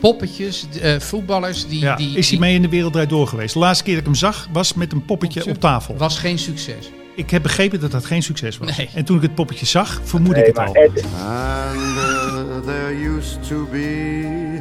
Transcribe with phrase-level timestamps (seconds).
[0.00, 1.80] poppetjes, eh, voetballers die...
[1.80, 3.52] Ja, die is hij die- mee in de wereldrijd door geweest?
[3.52, 5.96] De laatste keer dat ik hem zag was met een poppetje op tafel.
[5.96, 6.90] Was geen succes.
[7.14, 8.76] Ik heb begrepen dat dat geen succes was.
[8.76, 8.88] Nee.
[8.94, 10.74] En toen ik het poppetje zag, vermoed ik het al.
[10.74, 14.60] Ed, And uh, there used to be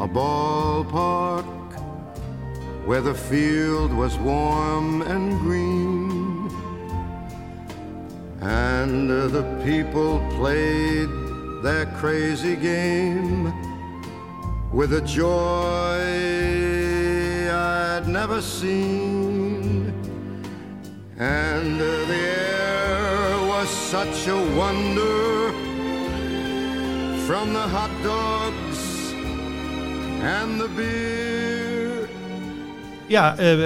[0.00, 1.44] a ballpark
[2.86, 6.06] where the field was warm and green.
[8.40, 11.08] And uh, the people played
[11.62, 13.52] their crazy game
[14.72, 16.00] with a joy
[17.50, 19.92] I'd never seen.
[21.18, 25.52] And the air was such a wonder
[27.26, 29.12] from the hot dogs
[30.22, 31.27] and the beer.
[33.08, 33.58] Ja, eh,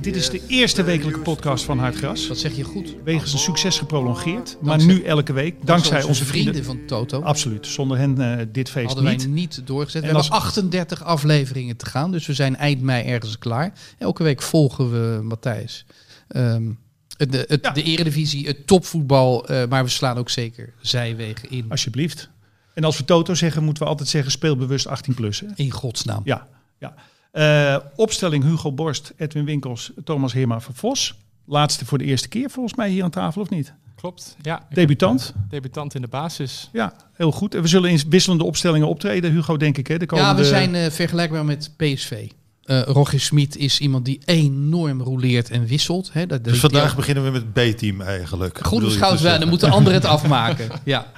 [0.00, 2.26] dit is de eerste wekelijke podcast van Hartgras.
[2.26, 2.94] Dat zeg je goed.
[3.04, 4.56] Wegens een succes geprolongeerd.
[4.60, 5.66] Maar nu elke week.
[5.66, 6.64] Dankzij onze vrienden.
[6.64, 7.20] van Toto.
[7.22, 7.66] Absoluut.
[7.66, 9.28] Zonder hen eh, dit feest hadden wij niet.
[9.28, 10.02] niet doorgezet.
[10.02, 13.72] We En als- hebben 38 afleveringen te gaan, dus we zijn eind mei ergens klaar.
[13.98, 15.84] Elke week volgen we Matthijs.
[16.28, 16.70] Ehm,
[17.16, 17.70] de, het, Ja.
[17.70, 21.64] de eredivisie, het topvoetbal, eh, maar we slaan ook zeker zijwegen in.
[21.68, 22.28] Alsjeblieft.
[22.74, 25.40] En als we Toto zeggen, moeten we altijd zeggen speelbewust 18 plus.
[25.40, 25.46] Hè?
[25.54, 26.20] In godsnaam.
[26.24, 26.46] Ja,
[26.78, 26.94] ja.
[27.38, 31.14] Eh, opstelling Hugo Borst, Edwin Winkels, Thomas Heerma van Vos.
[31.46, 33.74] Laatste voor de eerste keer volgens mij hier aan tafel, of niet?
[33.96, 34.66] Klopt, ja.
[34.70, 35.26] Debutant.
[35.26, 36.68] heb, eh, debutant in de basis.
[36.72, 37.54] Ja, heel goed.
[37.54, 39.86] En we zullen in wisselende opstellingen optreden, Hugo, denk ik.
[39.86, 39.98] Hè?
[39.98, 42.28] De Ja, we zijn eh, vergelijkbaar met PSV.
[42.64, 46.10] Eh Roger Smit is iemand die enorm roleert en wisselt.
[46.12, 46.26] Hè.
[46.26, 48.66] Dat Dus vandaag beginnen we met B-team eigenlijk.
[48.66, 50.68] Goed beschouwd dan moeten anderen het afmaken.
[50.84, 51.12] Ja.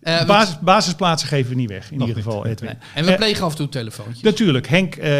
[0.00, 2.68] Eh, Basis, basisplaatsen geven we niet weg, in Nog ieder geval, Edwin.
[2.68, 2.78] nee.
[2.94, 4.20] En we Eh, plegen af en toe telefoontjes.
[4.22, 5.10] Natuurlijk, Henk, eh,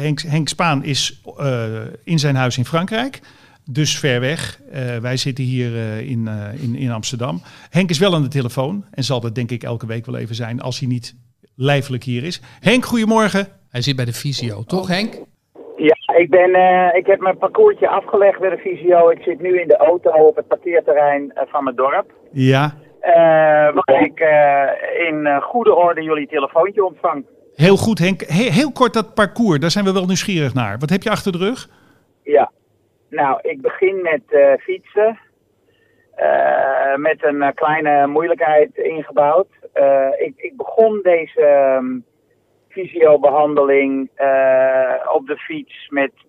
[0.00, 1.64] Henk, Henk Spaan is eh,
[2.04, 3.20] in zijn huis in Frankrijk.
[3.70, 4.60] Dus ver weg.
[4.70, 7.42] Eh, wij zitten hier eh, in, eh, in, in Amsterdam.
[7.70, 8.84] Henk is wel aan de telefoon.
[8.90, 11.14] En zal dat denk ik elke week wel even zijn als hij niet
[11.54, 12.40] lijfelijk hier is.
[12.60, 13.48] Henk, goedemorgen.
[13.70, 15.14] Hij zit bij de Visio, toch Henk?
[15.76, 19.08] ja, ik, ben, eh, ik heb mijn parcoursje afgelegd bij de Visio.
[19.10, 22.12] Ik zit nu in de auto op het parkeerterrein van mijn dorp.
[22.32, 22.74] Ja,
[23.74, 27.26] waar ik eh, in eh, goede orde jullie telefoontje ontvang.
[27.54, 28.20] heel goed Henk.
[28.20, 30.78] He- heel kort dat parcours, daar zijn we wel nieuwsgierig naar.
[30.78, 31.68] Wat heb je achter de rug?
[32.22, 32.50] Ja.
[33.10, 35.18] Nou, ik begin met eh, fietsen.
[36.14, 39.48] Eh, met een eh, kleine moeilijkheid ingebouwd.
[39.72, 41.98] Eh, ik, ik begon deze ehm,
[42.68, 46.25] fysiobehandeling eh, op de fiets met eh,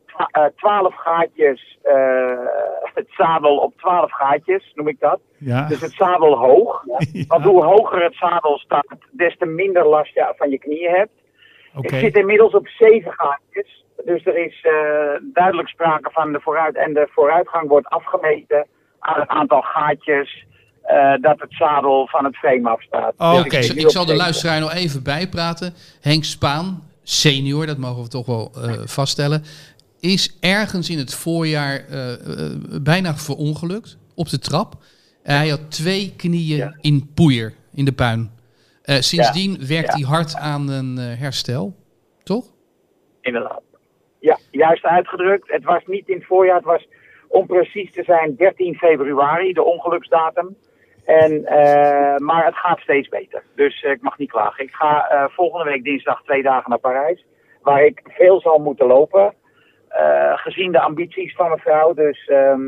[0.56, 1.78] twaalf gaatjes.
[1.84, 1.94] eh,
[3.00, 5.20] het zadel op twaalf gaatjes, noem ik dat.
[5.38, 6.84] Ja, Dus het zadel hoog.
[7.28, 11.12] Want hoe hoger het zadel staat, des te minder last je van je knieën hebt.
[11.76, 11.96] oké.
[11.96, 13.86] Ik zit inmiddels op zeven gaatjes.
[14.06, 14.72] Dus er is eh,
[15.34, 16.76] duidelijk sprake van de vooruit.
[16.76, 18.68] En de vooruitgang wordt afgemeten
[19.00, 20.46] aan het aantal gaatjes
[20.84, 23.14] eh, dat het zadel van het frame afstaat.
[23.18, 23.80] Oh, Dus oké.
[23.80, 25.74] Ik, zal de luisteraar nog even bijpraten.
[26.02, 29.44] Henk Spaan, senior, dat mogen we toch wel eh, vaststellen,
[30.00, 34.74] is ergens in het voorjaar eh, eh, bijna verongelukt op de trap.
[35.24, 36.78] hij had twee knieën Ja.
[36.82, 38.32] in poeier, in de puin.
[38.82, 41.76] Eh, sindsdien werkt hij hard aan een eh, herstel,
[42.24, 42.46] toch?
[43.22, 43.62] Inderdaad.
[44.20, 45.52] Ja, juist uitgedrukt.
[45.52, 46.88] Het was niet in het voorjaar, het was
[47.28, 50.56] om precies te zijn 13 februari, de ongeluksdatum.
[51.06, 53.44] En, eh, maar het gaat steeds beter.
[53.56, 54.64] Dus eh, ik mag niet klagen.
[54.64, 57.26] Ik ga eh, volgende week dinsdag twee dagen naar Parijs.
[57.62, 59.34] Waar ik veel zal moeten lopen.
[59.90, 61.94] Eh, gezien de ambities van mijn vrouw.
[61.94, 62.62] Dus ehm,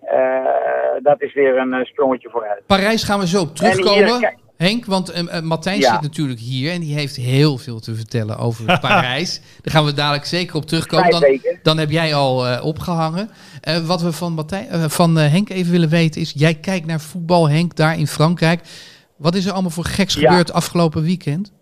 [0.00, 2.62] eh, dat is weer een eh, sprongetje vooruit.
[2.66, 4.18] Parijs gaan we zo op En terugkomen.
[4.18, 5.92] hier, Henk, want Matthijs Ja.
[5.92, 9.40] zit natuurlijk hier en die heeft heel veel te vertellen over Parijs.
[9.62, 11.10] Daar gaan we dadelijk zeker op terugkomen.
[11.10, 13.30] Dan, dan heb jij al eh, opgehangen.
[13.60, 17.00] Eh, wat we van, Matthij, eh, van Henk even willen weten is, jij kijkt naar
[17.00, 18.60] voetbal, Henk, daar in Frankrijk.
[19.16, 20.28] Wat is er allemaal voor geks Ja.
[20.28, 21.52] gebeurd afgelopen weekend?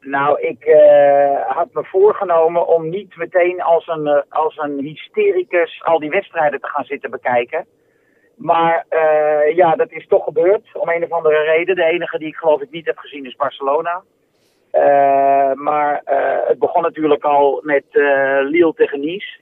[0.00, 5.82] Nou, ik eh, had me voorgenomen om niet meteen als een, eh, als een hystericus
[5.84, 7.66] al die wedstrijden te gaan zitten bekijken.
[8.36, 11.76] Maar eh, ja, dat is toch gebeurd om een of andere reden.
[11.76, 14.02] De enige die ik geloof ik niet heb gezien is Barcelona.
[15.54, 16.02] Maar
[16.46, 17.84] het begon natuurlijk al met
[18.42, 19.38] Lille tegen Nice.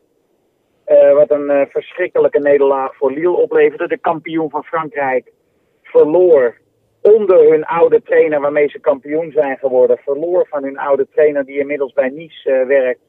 [1.15, 3.89] Wat een verschrikkelijke nederlaag voor Lille opleverde.
[3.89, 5.33] De kampioen van Frankrijk
[5.83, 6.57] verloor
[7.15, 9.99] onder hun oude trainer waarmee ze kampioen zijn geworden.
[9.99, 13.01] Verloor van hun oude trainer die inmiddels bij Nice eh, werkt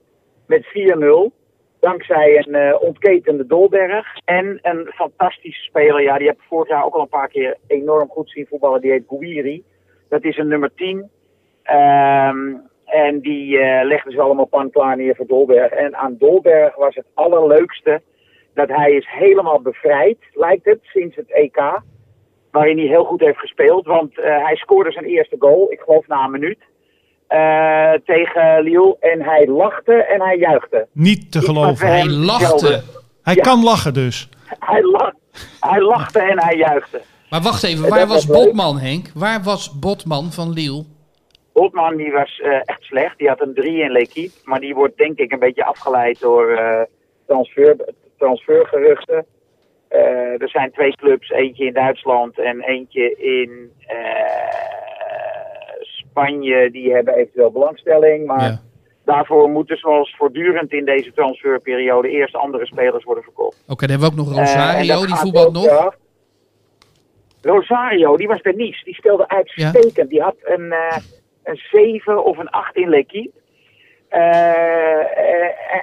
[0.46, 1.36] met 4-0.
[1.80, 4.08] Dankzij een eh, ontketende Dolberg.
[4.26, 6.02] En een fantastische speler.
[6.02, 8.82] Ja, die heb ik vorig jaar ook al een paar keer enorm goed zien voetballen.
[8.82, 9.64] Die heet Gouiri.
[10.10, 11.10] Dat is een nummer 10.
[11.64, 12.56] Ehm,
[12.86, 15.72] en die eh legden ze allemaal pan klaar neer voor Dolberg.
[15.72, 18.02] En aan Dolberg was het allerleukste
[18.54, 21.82] dat hij is helemaal bevrijd, lijkt het, sinds het EK.
[22.58, 23.86] Waarin hij heel goed heeft gespeeld.
[23.86, 26.58] Want eh, hij scoorde zijn eerste goal, ik geloof na een minuut.
[27.28, 28.96] eh, tegen Lille.
[29.00, 30.88] En hij lachte en hij juichte.
[30.92, 31.88] Niet te geloven.
[31.88, 32.82] Hij lachte.
[33.24, 33.42] Hij Ja.
[33.42, 34.30] kan lachen dus.
[34.60, 35.12] Hij, lach,
[35.60, 37.02] hij lachte en hij juichte.
[37.30, 38.26] Maar wacht even, En waar dat was.
[38.26, 39.12] Botman, Henk?
[39.16, 40.86] Waar was Botman van Liel?
[41.54, 43.18] Botman die was eh, echt slecht.
[43.18, 44.34] Die had een 3 in L'Equipe.
[44.44, 46.82] Maar die wordt denk ik een beetje afgeleid door eh,
[47.28, 47.76] transfer,
[48.18, 49.26] transfergeruchten.
[49.88, 51.30] Eh, er zijn twee clubs.
[51.30, 53.98] Eentje in Duitsland en eentje in eh,
[55.82, 56.72] Spanje.
[56.72, 58.26] Die hebben eventueel belangstelling.
[58.26, 58.62] Maar Ja.
[59.06, 63.64] daarvoor moeten zoals voortdurend in deze transferperiode eerst andere spelers worden verkocht.
[63.68, 65.66] Oké, dan hebben we ook nog Eh, Rosario, die voetbalt nog.
[65.66, 65.94] ja.
[67.42, 68.84] Rosario, die was bij Nice.
[68.84, 70.10] Die speelde uitstekend.
[70.10, 70.74] Die had een,
[71.44, 73.32] een 7 of een 8 in L'Equipe.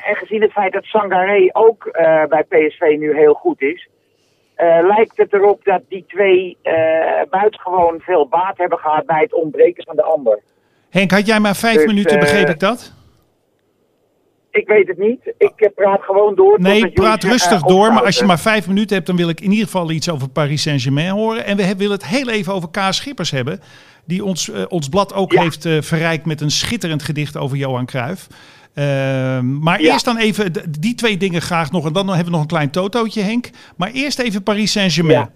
[0.05, 1.89] En gezien het feit dat Sangaré ook
[2.29, 3.89] bij PSV nu heel goed is,
[4.97, 6.73] lijkt het erop dat die twee eh,
[7.31, 10.41] buitengewoon veel baat hebben gehad bij het ontbreken van de ander.
[10.91, 12.93] Henk, had jij maar vijf Dus, minuten, eh, begreep ik dat?
[14.51, 15.35] Ik weet het niet.
[15.39, 16.61] Ik eh, praat gewoon door.
[16.61, 17.93] Nee, praat jullie rustig door.
[17.93, 20.29] Maar als je maar vijf minuten hebt, dan wil ik in ieder geval iets over
[20.29, 21.45] Paris Saint-Germain horen.
[21.45, 23.61] En we willen het heel even over Kaas Schippers hebben.
[24.05, 25.43] Die ons, eh, ons blad ook Ja.
[25.43, 28.27] heeft eh, verrijkt met een schitterend gedicht over Johan Cruijff.
[28.75, 29.93] Ehm, maar Ja.
[29.93, 31.87] eerst dan even die twee dingen graag nog.
[31.87, 33.51] En dan hebben we nog een klein totootje, Henk.
[33.77, 35.19] Maar eerst even Paris Saint-Germain.
[35.19, 35.31] Ja.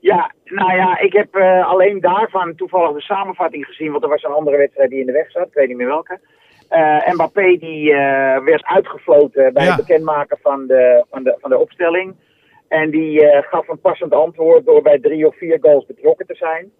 [0.00, 4.22] Ja, nou ja, ik heb eh, alleen daarvan toevallig de samenvatting gezien, want er was
[4.22, 6.20] een andere wedstrijd die in de weg zat, ik weet niet meer welke.
[6.68, 9.68] Eh Mbappé die eh, werd uitgefloten bij Ja.
[9.76, 12.14] het bekendmaken van de, van de, van de opstelling.
[12.68, 13.20] En die
[13.50, 16.70] gaf een passend antwoord door bij drie of vier goals betrokken te zijn.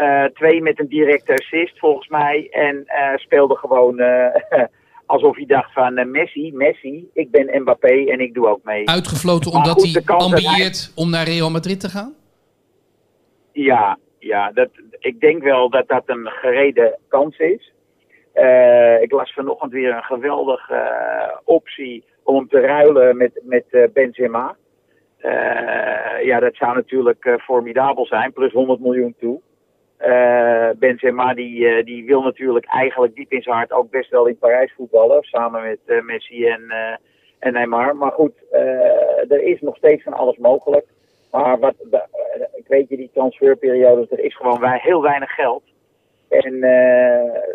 [0.00, 2.48] Eh, twee met een directe assist volgens mij.
[2.50, 4.42] En eh, speelde gewoon eh,
[5.06, 8.88] alsof hij dacht van Messi, Messi, ik ben Mbappé en ik doe ook mee.
[8.88, 12.14] Uitgefloten omdat goed, hij ambieert om naar Real Madrid te gaan?
[13.52, 14.68] Ja, ja dat,
[14.98, 17.72] ik denk wel dat dat een gereden kans is.
[19.00, 24.56] Ik las vanochtend weer een geweldige optie om te ruilen met, met Benzema.
[26.22, 29.40] Ja, dat zou natuurlijk formidabel zijn, plus 100 miljoen toe.
[30.00, 34.26] Eh, Benzema die, eh, die wil natuurlijk eigenlijk diep in zijn hart ook best wel
[34.26, 36.62] in Parijs voetballen, samen met eh, Messi en,
[37.38, 37.96] en Neymar.
[37.96, 38.32] Maar goed,
[39.28, 40.86] er is nog steeds van alles mogelijk.
[41.30, 41.74] Maar wat,
[42.54, 45.62] ik weet je, die transferperiodes, er is gewoon wij, heel weinig geld.
[46.28, 46.58] En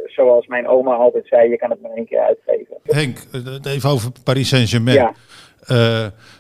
[0.06, 2.78] zoals mijn oma altijd zei, je kan het maar één keer uitgeven.
[2.84, 3.18] Henk,
[3.64, 4.98] even over Paris Saint-Germain.
[4.98, 5.14] Ja.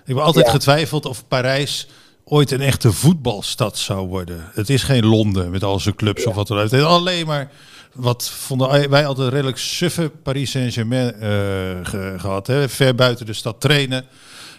[0.06, 0.52] Ik heb altijd Ja.
[0.52, 1.90] getwijfeld of Parijs
[2.26, 4.50] ooit een echte voetbalstad zou worden.
[4.54, 6.72] Het is geen Londen met al zijn clubs of wat dan ook.
[6.74, 7.52] Alleen maar
[7.94, 11.20] wat vonden wij altijd redelijk suffe Paris Saint-Germain eh,
[11.84, 12.48] ge- gehad.
[12.48, 12.70] Hè?
[12.70, 14.06] Ver buiten de stad trainen.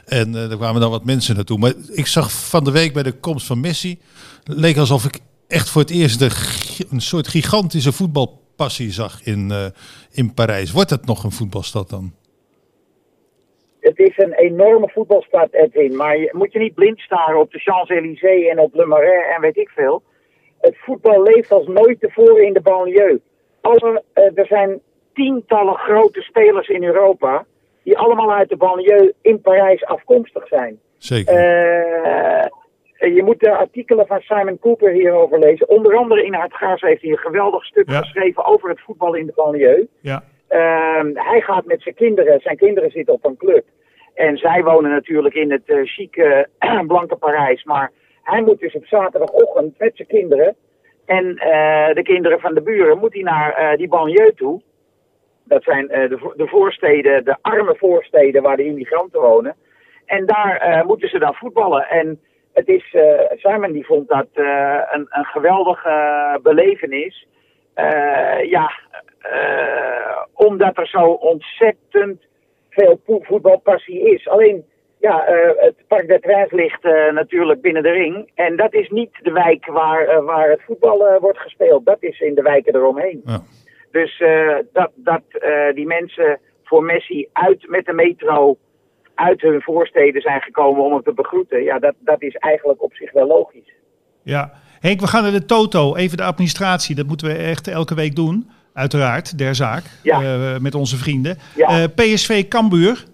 [0.04, 1.58] En eh er kwamen dan wat mensen naartoe.
[1.58, 3.98] Maar ik zag van de week bij de komst van Messi...
[4.44, 5.18] leek alsof ik
[5.48, 6.30] echt voor het eerst de,
[6.90, 9.64] een soort gigantische voetbalpassie zag in, eh,
[10.10, 10.70] in Parijs.
[10.70, 12.12] Wordt het nog een voetbalstad dan?
[13.86, 15.96] Het is een enorme voetbalstad, Edwin.
[15.96, 19.40] Maar je moet je niet blind staren op de Champs-Élysées en op Le Marais en
[19.40, 20.02] weet ik veel.
[20.60, 23.20] Het voetbal leeft als nooit tevoren in de banlieue.
[23.60, 24.80] Alle, eh, er zijn
[25.14, 27.44] tientallen grote spelers in Europa...
[27.82, 30.78] die allemaal uit de banlieue in Parijs afkomstig zijn.
[30.98, 31.34] Zeker.
[31.34, 35.68] Eh, je moet de artikelen van Simon Cooper hierover lezen.
[35.68, 37.98] Onder andere in Hartgras heeft hij een geweldig stuk Ja.
[38.00, 39.88] geschreven over het voetbal in de banlieue.
[40.00, 40.22] Ja.
[40.48, 43.64] Ehm, hij gaat met zijn kinderen, zijn kinderen zitten op een club.
[44.16, 46.48] En zij wonen natuurlijk in het eh, chique
[46.86, 47.64] blanke Parijs.
[47.64, 47.92] Maar
[48.22, 50.56] hij moet dus op zaterdagochtend met zijn kinderen
[51.06, 54.60] en eh, de kinderen van de buren moet hij naar eh, die banlieue toe.
[55.44, 59.56] Dat zijn eh, de, de voorsteden, de arme voorsteden waar de immigranten wonen.
[60.06, 61.88] En daar eh, moeten ze dan voetballen.
[61.88, 62.20] En
[62.52, 67.26] het is, eh, Simon die vond dat eh, een, een geweldige belevenis.
[67.74, 68.70] Eh, ja,
[69.18, 72.22] eh, omdat er zo ontzettend
[72.76, 74.28] veel voetbalpassie is.
[74.28, 74.64] Alleen,
[75.00, 78.30] ja, eh, het Parc des Princes ligt eh, natuurlijk binnen de ring.
[78.34, 81.84] En dat is niet de wijk waar, eh, waar het voetbal wordt gespeeld.
[81.84, 83.20] Dat is in de wijken eromheen.
[83.24, 83.42] Ja.
[83.90, 84.22] Dus
[84.72, 85.22] dat, dat
[85.74, 88.56] die mensen voor Messi uit met de metro
[89.14, 91.62] uit hun voorsteden zijn gekomen om hem te begroeten.
[91.62, 93.72] Ja, dat, dat is eigenlijk op zich wel logisch.
[94.22, 94.52] Ja.
[94.80, 95.94] Henk, we gaan naar de Toto.
[95.94, 96.94] Even de administratie.
[96.94, 98.50] Dat moeten we echt elke week doen.
[98.76, 99.84] Uiteraard, der zaak.
[100.02, 100.22] Ja.
[100.22, 101.38] Eh, met onze vrienden.
[101.56, 101.68] Ja.
[101.68, 103.04] Eh, PSV Cambuur.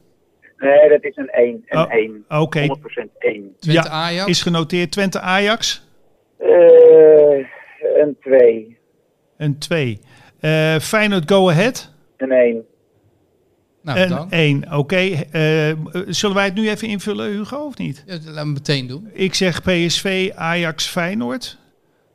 [0.59, 1.65] Nee, dat is een 1.
[1.67, 2.25] Een Oh, 1.
[2.29, 2.61] oké.
[2.61, 3.55] 100% 1.
[3.59, 4.29] Twente Ja, Ajax?
[4.29, 4.91] Is genoteerd.
[4.91, 5.87] Twente Ajax.
[6.39, 6.49] Eh,
[8.01, 8.77] een 2.
[9.37, 10.01] Een 2.
[10.41, 11.93] Eh Feyenoord Go Ahead.
[12.17, 12.65] Een 1.
[13.83, 14.31] nou, Een dan.
[14.31, 14.73] 1.
[14.73, 14.97] Oké.
[15.31, 15.73] Eh,
[16.07, 18.03] zullen wij het nu even invullen, Hugo, of niet?
[18.07, 19.11] Ja, laten we meteen doen.
[19.13, 21.59] Ik zeg PSV Ajax Feyenoord.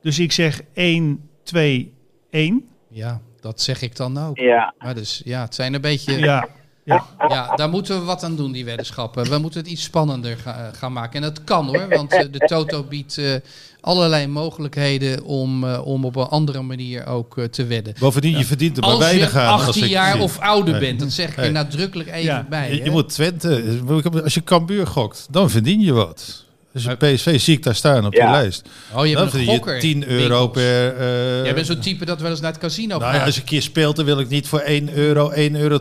[0.02, 1.94] Dus ik zeg 1, 2,
[2.30, 2.70] 1.
[2.90, 4.38] Ja, dat zeg ik dan ook.
[4.38, 4.74] Ja.
[4.80, 6.18] Maar dus ja, het zijn een beetje.
[6.20, 6.48] Ja,
[6.84, 7.06] ja.
[7.28, 9.30] Ja, daar moeten we wat aan doen, die weddenschappen.
[9.30, 11.16] We moeten het iets spannender ga- gaan maken.
[11.16, 13.36] En dat kan hoor, want eh, de Toto biedt eh,
[13.82, 17.94] allerlei mogelijkheden om, eh, om op een andere manier ook eh, te wedden.
[18.00, 19.48] Bovendien, je verdient er maar je weinig aan.
[19.54, 20.22] 18 als ik jaar zie.
[20.22, 20.82] of ouder Nee.
[20.82, 21.52] bent, dat zeg ik er Nee.
[21.52, 22.76] nadrukkelijk even Ja, bij.
[22.76, 23.80] Je, je moet Twente,
[24.24, 26.46] als je Cambuur gokt, dan verdien je wat.
[26.84, 28.26] Dus je PSV zie ik daar staan op Ja.
[28.26, 28.70] die lijst.
[28.96, 29.74] Oh, je dan bent een gokker.
[29.76, 30.52] je 10 euro Winkels.
[30.52, 30.96] per...
[30.98, 33.16] eh, Jij bent zo'n type dat wel eens naar het casino nou gaat.
[33.20, 35.80] ja, als je een keer speelt, dan wil ik niet voor 1 euro 1,20 euro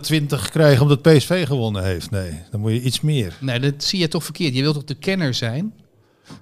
[0.53, 2.11] krijgen omdat PSV gewonnen heeft.
[2.11, 3.33] Nee, dan moet je iets meer.
[3.39, 4.55] Nee, dat zie je toch verkeerd.
[4.55, 5.73] Je wilt toch de kenner zijn?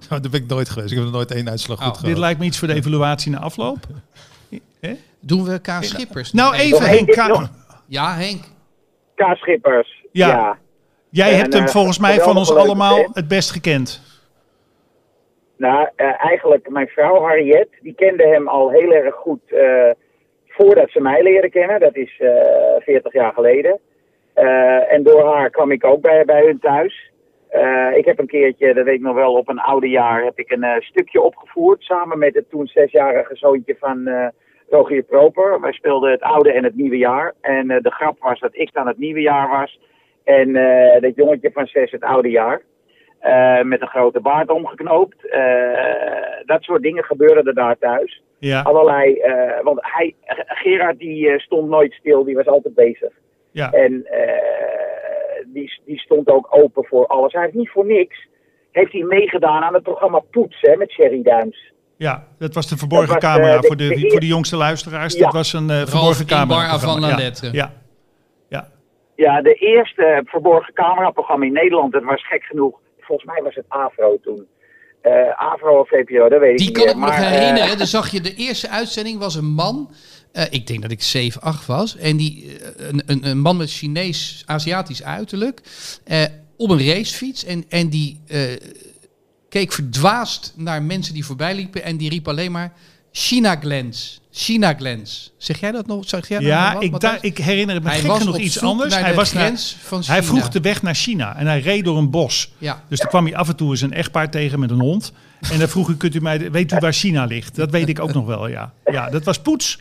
[0.09, 0.89] Nou, daar ben ik nooit geweest.
[0.91, 1.93] Ik heb nog nooit één uitslag goed Oh.
[1.93, 2.07] gehad.
[2.09, 3.87] Dit lijkt me iets voor de evaluatie na afloop.
[5.21, 5.67] Doen we K.
[5.81, 6.31] Schippers?
[6.31, 7.49] Nou, even Nog Henk.
[7.87, 8.43] Ja, Henk.
[9.15, 10.03] Kaasschippers.
[10.11, 10.27] Ja.
[10.27, 10.57] Ja.
[11.09, 14.01] Jij En, hebt hem eh, volgens mij van ons allemaal het best gekend.
[15.57, 19.89] Nou, eh, eigenlijk mijn vrouw Harriet, die kende hem al heel erg goed eh,
[20.47, 21.79] voordat ze mij leerde kennen.
[21.79, 23.79] Dat is eh 40 jaar geleden.
[24.33, 27.11] Eh, en door haar kwam ik ook bij, bij hun thuis.
[27.49, 30.39] Eh, ik heb een keertje, dat weet ik nog wel, op een oude jaar heb
[30.39, 31.83] ik een eh, stukje opgevoerd.
[31.83, 34.27] Samen met het toen zesjarige zoontje van eh,
[34.69, 35.61] Rogier Proper.
[35.61, 37.33] Wij speelden het oude en het nieuwe jaar.
[37.41, 39.79] En eh, de grap was dat ik dan het nieuwe jaar was.
[40.23, 42.61] En eh, dat jongetje van zes het oude jaar.
[43.25, 45.29] Eh, met een grote baard omgeknoopt.
[45.29, 45.41] Eh,
[46.45, 48.21] dat soort dingen gebeurden er daar thuis.
[48.39, 50.15] Ja, Allerlei, eh, want hij,
[50.47, 53.09] Gerard die eh, stond nooit stil, die was altijd bezig.
[53.51, 53.71] ja.
[53.71, 57.33] En eh, die, die stond ook open voor alles.
[57.33, 58.27] Hij heeft niet voor niks,
[58.71, 61.71] heeft hij meegedaan aan het programma Poets hè, met Sherry Duims.
[61.97, 65.13] ja, dat was de verborgen was, camera de- voor, de, de voor de jongste luisteraars.
[65.13, 65.23] Ja.
[65.23, 66.77] Dat was een eh, verborgen camera.
[66.79, 67.19] Van la.
[67.51, 67.71] Ja.
[68.49, 68.67] ja,
[69.15, 72.83] Ja, de eerste verborgen cameraprogramma in Nederland, dat was gek genoeg.
[73.05, 74.47] Volgens mij was het Avro toen.
[75.01, 77.77] Eh Avro of VPRO, dat weet ik Die niet kan ik me nog herinneren.
[77.77, 79.91] Dan zag je de eerste uitzending was een man.
[80.31, 81.97] eh, ik denk dat ik 7, 8 was.
[81.97, 85.61] En die, een, een, een man met Chinees, Aziatisch uiterlijk.
[86.57, 87.45] op een racefiets.
[87.45, 88.21] En, en die
[89.49, 91.83] keek verdwaasd naar mensen die voorbij liepen.
[91.83, 92.73] En die riep alleen maar
[93.11, 94.21] China Glens.
[94.37, 95.31] China Glens.
[95.37, 96.09] Zeg jij dat nog?
[96.09, 98.39] Zeg jij dat nog ja wat, ik, da- ik herinner me Hij gek genoeg op
[98.39, 98.95] iets anders.
[98.95, 99.51] Hij, was naar,
[99.81, 100.23] van hij China.
[100.23, 102.51] vroeg de weg naar China en hij reed door een bos.
[102.57, 102.83] Ja.
[102.89, 105.11] Dus toen kwam hij af en toe eens een echtpaar tegen met een hond.
[105.51, 107.55] En dan vroeg u, kunt u mij, weet u waar China ligt?
[107.55, 108.73] Dat weet ik ook nog wel, ja.
[108.85, 109.77] Ja, dat was poets.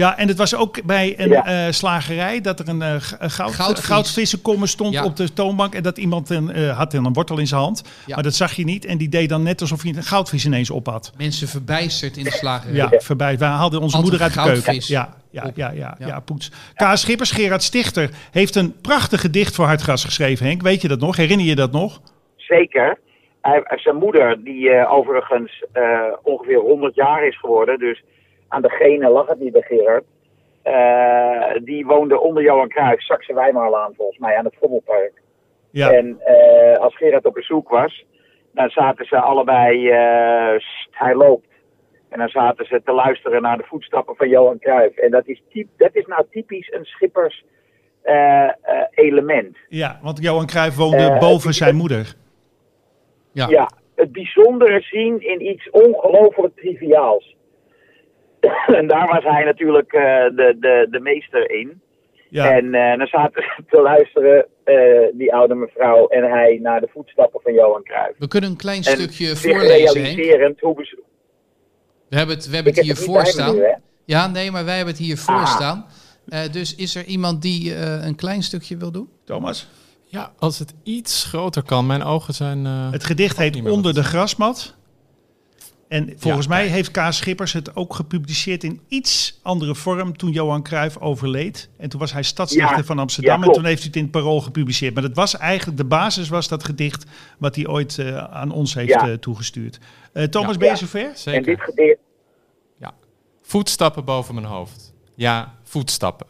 [0.00, 0.16] Ja.
[0.18, 1.44] En het was ook bij een Ja.
[1.66, 3.84] eh, slagerij dat er een eh, een goud, Goudvis.
[3.84, 5.04] goudvissenkommer stond Ja.
[5.04, 5.74] op de toonbank.
[5.74, 7.82] En dat iemand een, eh, had dan een wortel in zijn hand.
[8.06, 8.14] Ja.
[8.14, 8.84] Maar dat zag je niet.
[8.84, 11.12] En die deed dan net alsof hij een goudvis ineens op had.
[11.16, 12.74] Mensen verbijsterd in de slagerij.
[12.74, 13.38] Ja, voorbij.
[13.38, 14.86] Wij haalden onze Altijd moeder uit de goudvis.
[14.86, 15.10] keuken.
[15.30, 16.20] Ja, ja, ja, ja, ja, Ja.
[16.20, 16.50] poets.
[16.74, 16.90] K.
[16.94, 20.62] Schippers, Gerard Stichter, heeft een prachtig gedicht voor Hartgras geschreven, Henk.
[20.62, 21.16] Weet je dat nog?
[21.16, 22.00] Herinner je dat nog?
[22.36, 22.98] Zeker.
[23.42, 25.82] Hij, zijn moeder, die eh, overigens eh,
[26.22, 28.02] ongeveer 100 jaar is geworden, dus
[28.50, 30.04] aan de genen lag het niet bij Gerard.
[30.62, 35.12] eh, die woonde onder Johan Cruijff, Saxe Weimarlaan volgens mij, aan het Vondelpark.
[35.70, 38.04] Ja, En eh, als Gerard op bezoek was,
[38.52, 41.46] dan zaten ze allebei, eh, hij loopt.
[42.08, 44.96] En dan zaten ze te luisteren naar de voetstappen van Johan Cruijff.
[44.96, 47.44] En dat is, typ, dat is nou typisch een schippers
[48.02, 48.52] eh, eh,
[48.90, 49.56] element.
[49.68, 52.14] ja, want Johan Cruijff woonde boven zijn moeder.
[53.32, 53.48] Ja.
[53.48, 57.36] Ja, het bijzondere zien in iets ongelooflijk triviaals.
[58.78, 61.80] en daar was hij natuurlijk eh, de, de, de meester in.
[62.28, 64.74] Ja, En eh, dan zaten ze te luisteren, eh,
[65.12, 68.18] die oude mevrouw en hij, naar de voetstappen van Johan Cruijff.
[68.18, 70.76] We kunnen een klein En stukje voorlezen, realiserend hoe...
[72.08, 73.54] We hebben het, we hebben het hier het voor staan.
[73.54, 73.74] nu?
[74.04, 75.46] Ja, nee, maar wij hebben het hier voor Ah.
[75.46, 75.86] staan.
[76.28, 79.08] Eh, dus is er iemand die eh, een klein stukje wil doen?
[79.24, 79.68] Thomas?
[80.04, 81.86] Ja, als het iets groter kan.
[81.86, 82.66] Mijn ogen zijn...
[82.66, 84.76] eh, Het gedicht heet Onder de grasmat.
[85.90, 86.98] En volgens Ja, mij heeft K.
[87.10, 91.68] Schippers het ook gepubliceerd in iets andere vorm toen Johan Cruijff overleed.
[91.76, 94.02] En toen was hij stadsdichter Ja, van Amsterdam ja, en toen heeft hij het in
[94.02, 94.94] het Parool gepubliceerd.
[94.94, 97.04] Maar dat was eigenlijk, de basis was dat gedicht
[97.38, 99.08] wat hij ooit eh, aan ons heeft Ja.
[99.08, 99.78] eh, toegestuurd.
[100.12, 100.58] Eh, Thomas, Ja.
[100.58, 101.04] ben je zover?
[101.04, 101.42] En zeker.
[101.42, 101.98] dit gedicht...
[102.78, 102.94] Ja.
[103.42, 104.94] Voetstappen boven mijn hoofd.
[105.14, 106.26] Ja, voetstappen.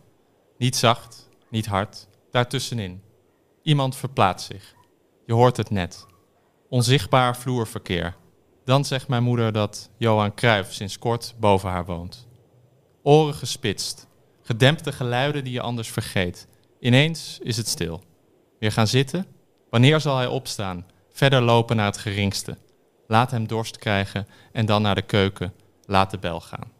[0.58, 2.06] Niet zacht, niet hard.
[2.30, 3.02] Daartussenin.
[3.62, 4.74] Iemand verplaatst zich.
[5.26, 6.06] Je hoort het net.
[6.68, 8.14] Onzichtbaar vloerverkeer.
[8.70, 12.26] Dan zegt mijn moeder dat Johan Cruijff sinds kort boven haar woont.
[13.02, 14.06] Oren gespitst.
[14.42, 16.46] Gedempte geluiden die je anders vergeet.
[16.80, 18.02] Ineens is het stil.
[18.58, 19.26] Weer gaan zitten?
[19.70, 20.86] Wanneer zal hij opstaan?
[21.12, 22.58] Verder lopen naar het geringste.
[23.06, 25.52] Laat hem dorst krijgen en dan naar de keuken.
[25.84, 26.72] Laat de bel gaan.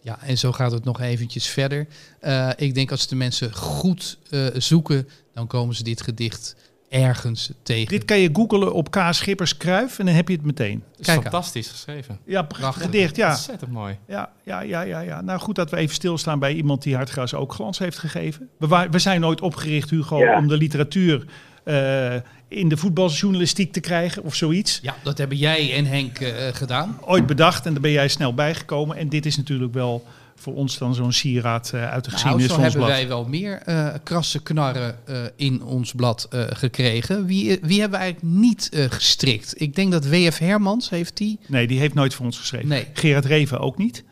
[0.00, 1.86] Ja, en zo gaat het nog eventjes verder.
[2.20, 6.56] Eh, ik denk als de mensen goed eh, zoeken, dan komen ze dit gedicht
[6.92, 7.88] ergens tegen.
[7.88, 8.98] Dit kan je googelen op K.
[9.10, 10.82] Schippers Kruif en dan heb je het meteen.
[11.02, 11.22] aan.
[11.22, 12.18] fantastisch geschreven.
[12.26, 12.82] Ja, Prachtig.
[12.82, 13.28] gedicht, ja.
[13.30, 13.98] Ontzettend mooi.
[14.08, 15.20] Ja, ja, ja, ja, ja.
[15.20, 18.48] Nou goed dat we even stilstaan bij iemand die Hartgras ook glans heeft gegeven.
[18.58, 20.36] We, we zijn nooit opgericht, Hugo, Ja.
[20.38, 21.24] om de literatuur
[21.64, 22.14] eh,
[22.48, 24.78] in de voetbaljournalistiek te krijgen of zoiets.
[24.82, 26.98] Ja, dat hebben jij en Henk eh, gedaan.
[27.04, 28.96] Ooit bedacht en daar ben jij snel bijgekomen.
[28.96, 30.04] En dit is natuurlijk wel
[30.42, 33.00] voor ons dan zo'n sieraad eh, uit de Nou, geschiedenis zo van ons hebben blad.
[33.00, 37.26] wij wel meer eh, krasse knarren eh, in ons blad gekregen.
[37.26, 39.60] Wie, wie hebben we eigenlijk niet gestrikt?
[39.60, 40.38] Ik denk dat W.F.
[40.38, 41.38] Hermans heeft die.
[41.46, 42.68] Nee, die heeft nooit voor ons geschreven.
[42.68, 42.86] Nee.
[42.92, 44.04] Gerard Reven ook niet.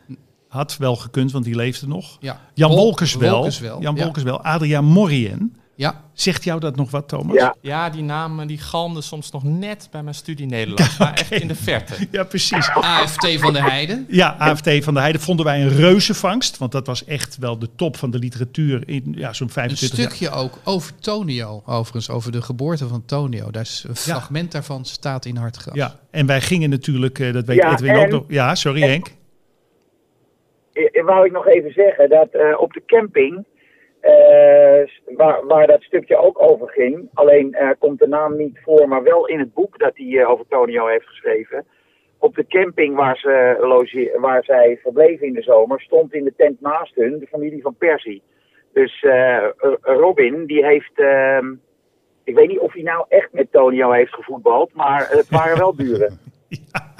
[0.47, 2.17] Had wel gekund, want die leefde nog.
[2.19, 3.33] Ja, Jan Wol- Wolkers wel.
[3.33, 3.81] Wolkers wel.
[3.81, 4.03] Jan ja.
[4.03, 4.41] Wolkers wel.
[4.43, 5.55] Adriaan Morien.
[5.81, 7.35] Ja, Zegt jou dat nog wat, Thomas?
[7.35, 10.97] Ja, Ja, die namen die galmden soms nog net bij mijn studie Nederlands.
[10.97, 11.93] Maar echt in de verte.
[12.11, 12.69] Ja, precies.
[12.69, 14.05] AFT van de Heide.
[14.07, 16.57] Ja, AFT van de Heide vonden wij een reuzenvangst.
[16.57, 19.97] Want dat was echt wel de top van de literatuur in ja, zo'n Een 25
[19.99, 20.09] jaar.
[20.11, 23.51] stukje ook over Tonio, overigens, over de geboorte van Tonio.
[23.51, 25.75] Daar is een fragment daarvan staat in Hartgras.
[25.75, 28.23] Ja, en wij gingen natuurlijk, eh, dat weet Ja, Edwin ook nog.
[28.27, 29.11] Ja, sorry Henk.
[31.05, 33.45] wou ik nog even zeggen dat eh, op de camping,
[35.15, 39.03] waar, waar dat stukje ook over ging, alleen eh, komt de naam niet voor, maar
[39.03, 41.65] wel in het boek dat hij eh, over Tonio heeft geschreven.
[42.17, 46.33] Op de camping waar, ze loge- waar zij verbleven in de zomer, stond in de
[46.37, 48.21] tent naast hun de familie van Persie.
[48.73, 51.53] Dus eh, eh, Robin, die heeft, ehm,
[52.23, 55.75] ik weet niet of hij nou echt met Tonio heeft gevoetbald, maar het waren wel
[55.75, 56.19] buren.
[56.71, 56.90] Ja,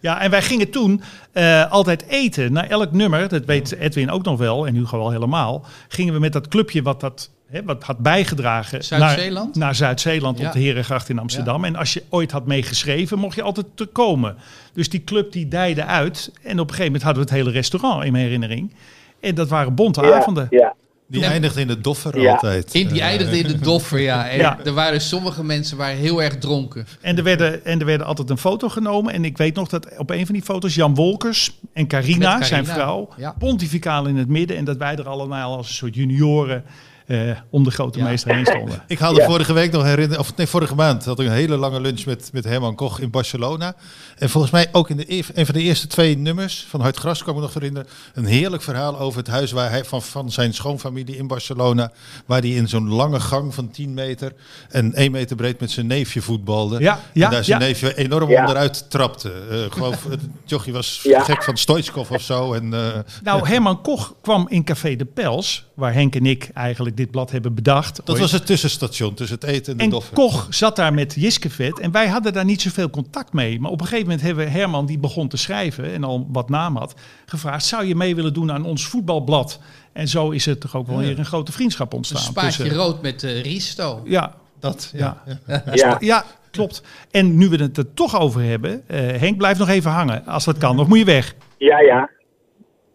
[0.00, 1.02] en wij gingen toen
[1.32, 2.52] eh, altijd eten.
[2.52, 6.20] Na elk nummer, dat weet Edwin ook nog wel, en Hugo al helemaal, gingen we
[6.20, 9.54] met dat clubje wat dat hè, wat had bijgedragen Zuid-Zeeland?
[9.54, 10.46] naar, naar Zuid-Zeeland Ja.
[10.46, 11.64] op de Herengracht in Amsterdam.
[11.64, 14.36] En als je ooit had meegeschreven, mocht je altijd te komen.
[14.72, 16.32] Dus die club die dijde uit.
[16.42, 18.74] En op een gegeven moment hadden we het hele restaurant in mijn herinnering.
[19.20, 20.46] En dat waren bonte Ja, avonden.
[20.50, 20.74] ja.
[21.10, 22.32] Die eindigt in de doffer Ja.
[22.32, 22.74] altijd.
[22.74, 24.28] In, die Eh, eindigde in de doffer, ja.
[24.28, 24.58] En Ja.
[24.64, 26.86] er waren sommige mensen waren heel erg dronken.
[27.00, 29.12] En er, werden, en er werden altijd een foto genomen.
[29.12, 32.66] En ik weet nog dat op een van die foto's Jan Wolkers en Carina, zijn
[32.66, 33.34] vrouw, ja.
[33.38, 34.56] pontificaal in het midden.
[34.56, 36.64] En dat wij er allemaal als een soort junioren
[37.10, 38.04] eh, om de grote Ja.
[38.04, 38.82] meester heen stonden.
[38.86, 39.26] Ik haalde Ja.
[39.26, 42.30] vorige week nog herinneren, of nee, vorige maand had ik een hele lange lunch met,
[42.32, 43.74] met Herman Koch in Barcelona.
[44.18, 47.18] En volgens mij ook in de, een van de eerste twee nummers van Hard Gras
[47.18, 47.88] kan ik me nog herinneren.
[48.14, 51.92] Een heerlijk verhaal over het huis waar hij van, van zijn schoonfamilie in Barcelona.
[52.26, 54.32] Waar hij in zo'n lange gang van 10 meter
[54.68, 56.78] en 1 meter breed met zijn neefje voetbalde.
[56.80, 57.66] Ja, ja, en daar zijn ja.
[57.66, 58.40] neefje enorm Ja.
[58.40, 59.32] onderuit trapte.
[59.50, 61.22] Eh, ik geloof, het jochie was Ja.
[61.22, 62.52] gek van Stoichkov of zo.
[62.52, 66.96] En, eh, Nou, Herman Koch kwam in Café de Pels, waar Henk en ik eigenlijk
[67.00, 67.96] dit blad hebben bedacht.
[67.96, 68.18] dat ooit.
[68.18, 70.14] was het tussenstation tussen het eten en de En.
[70.14, 73.60] Koch zat daar met Jiskevet en wij hadden daar niet zoveel contact mee.
[73.60, 76.48] Maar op een gegeven moment hebben we Herman, die begon te schrijven en al wat
[76.48, 76.94] naam had,
[77.26, 79.58] gevraagd: zou je mee willen doen aan ons voetbalblad?
[79.92, 82.20] En zo is er toch ook wel weer een grote vriendschap Een ontstaan.
[82.22, 84.00] spaatje tussen- rood met eh Risto.
[84.04, 85.22] Ja, Dat, ja.
[85.46, 85.62] ja.
[85.74, 85.96] Ja.
[86.00, 86.82] ja, klopt.
[87.10, 90.44] En nu we het er toch over hebben, eh, Henk, blijf nog even hangen als
[90.44, 90.78] dat kan.
[90.78, 91.34] Of moet je weg?
[91.58, 92.10] Ja, ja.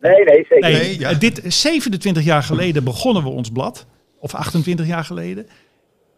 [0.02, 0.60] Nee, nee, zeker.
[0.70, 1.10] Nee, Nee, ja.
[1.10, 3.86] eh, dit 27 jaar geleden begonnen we ons blad.
[4.20, 5.48] Of 28 jaar geleden.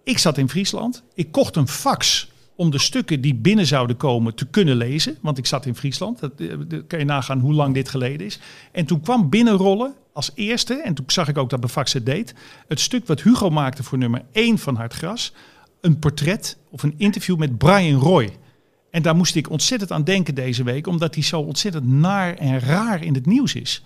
[0.04, 1.04] Ik zat in Friesland.
[1.14, 5.18] Ik kocht een fax om de stukken die binnen zouden komen te kunnen lezen.
[5.22, 6.20] Want ik zat in Friesland.
[6.20, 8.40] Dat, eh, kan je nagaan hoe lang dit geleden is.
[8.72, 12.06] En toen kwam binnenrollen als eerste, en toen zag ik ook dat de fax het
[12.06, 12.34] deed,
[12.68, 15.34] het stuk wat Hugo maakte voor nummer 1 van Hartgras.
[15.82, 18.38] Een portret of een interview met Brian Roy.
[18.92, 22.60] En daar moest ik ontzettend aan denken deze week, omdat hij zo ontzettend naar en
[22.60, 23.84] raar in het nieuws is.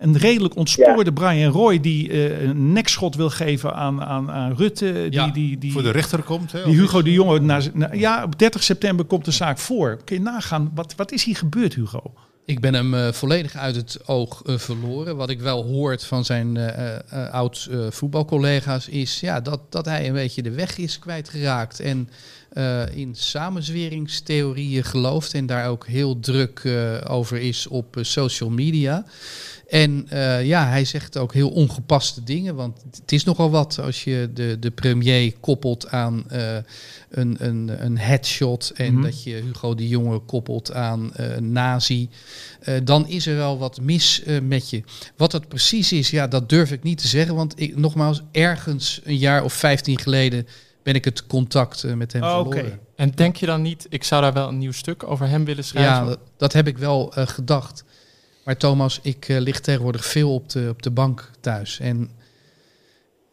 [0.00, 4.92] Een redelijk ontspoorde Brian Roy die eh, een nekschot wil geven aan, aan, aan Rutte.
[4.92, 6.52] Die, Ja, die, die, Voor de rechter komt.
[6.52, 7.04] Hè, die Hugo iets?
[7.04, 7.40] de Jonge.
[7.40, 9.98] Na, na- ja, op 30 september komt de zaak voor.
[10.04, 12.12] Kun je nagaan, wat, wat is hier gebeurd, Hugo?
[12.44, 15.16] Ik ben hem eh, volledig uit het oog eh, verloren.
[15.16, 19.84] Wat ik wel hoort van zijn eh, eh, oud eh, voetbalcollega's is ja, dat, dat
[19.84, 21.80] hij een beetje de weg is kwijtgeraakt.
[21.80, 22.08] En
[22.50, 29.04] eh, in samenzweringstheorieën gelooft en daar ook heel druk eh, over is op social media.
[29.70, 32.54] En eh, ja, hij zegt ook heel ongepaste dingen.
[32.54, 36.56] Want het is nogal wat als je de, de premier koppelt aan eh,
[37.10, 38.72] een, een, een headshot.
[38.74, 39.02] En Mhm.
[39.02, 42.08] dat je Hugo de Jonge koppelt aan eh, nazi.
[42.60, 44.82] Eh, dan is er wel wat mis eh, met je.
[45.16, 47.34] Wat dat precies is, ja, dat durf ik niet te zeggen.
[47.34, 50.46] Want ik, nogmaals, ergens een jaar of 15 geleden
[50.82, 52.56] ben ik het contact met hem Oh, oké.
[52.56, 52.78] verloren.
[52.96, 55.64] En denk je dan niet, ik zou daar wel een nieuw stuk over hem willen
[55.64, 55.92] schrijven?
[55.92, 57.84] Ja, dat, dat heb ik wel eh, gedacht.
[58.50, 61.80] Maar Thomas, ik eh, lig tegenwoordig veel op de, op de bank thuis.
[61.80, 62.10] En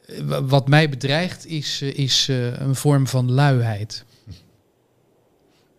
[0.06, 4.06] eh, wa- wat mij bedreigt is, eh, is eh, een vorm van luiheid.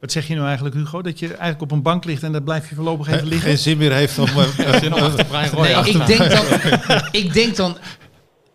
[0.01, 1.03] Wat zeg je nou eigenlijk, Hugo?
[1.03, 3.49] Dat je eigenlijk op een bank ligt en daar blijf je voorlopig even liggen?
[3.49, 4.27] Geen zin meer heeft om...
[4.81, 6.45] Zin om achter Brian Roy Nee, aan te ik denk dan,
[7.23, 7.77] ik denk dan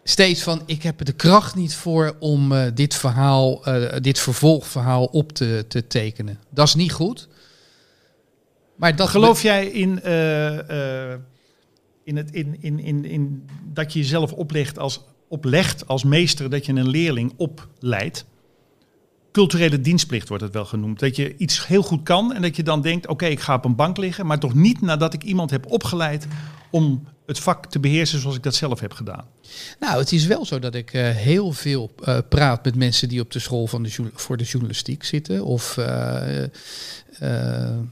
[0.04, 4.20] steeds van ik heb er de kracht niet voor om eh, dit verhaal, eh, dit
[4.20, 6.40] vervolgverhaal op te, te tekenen.
[6.50, 7.28] Dat is niet goed.
[8.76, 11.20] Maar dat Geloof jij in, eh, eh,
[12.04, 16.66] in, het, in, in, in, in dat je jezelf oplegt als, oplegt als meester, dat
[16.66, 18.26] je een leerling opleidt?
[19.32, 21.00] Culturele dienstplicht wordt het wel genoemd.
[21.00, 23.66] Dat je iets heel goed kan en dat je dan denkt: oké, ik ga op
[23.66, 26.28] een bank liggen, maar toch niet nadat ik iemand heb opgeleid
[26.72, 29.26] om het vak te beheersen zoals ik dat zelf heb gedaan.
[29.80, 31.92] Nou, het is wel zo dat ik eh, heel veel
[32.30, 35.46] praat met mensen die op de school van de voor de journalistiek zitten.
[35.46, 35.76] Of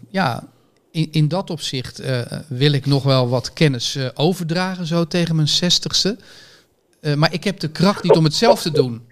[0.10, 0.50] ja,
[0.91, 5.36] in, in dat opzicht eh, wil ik nog wel wat kennis eh, overdragen, zo tegen
[5.36, 6.17] mijn zestigste.
[7.01, 9.08] Eh, maar ik heb de kracht niet om het zelf te doen.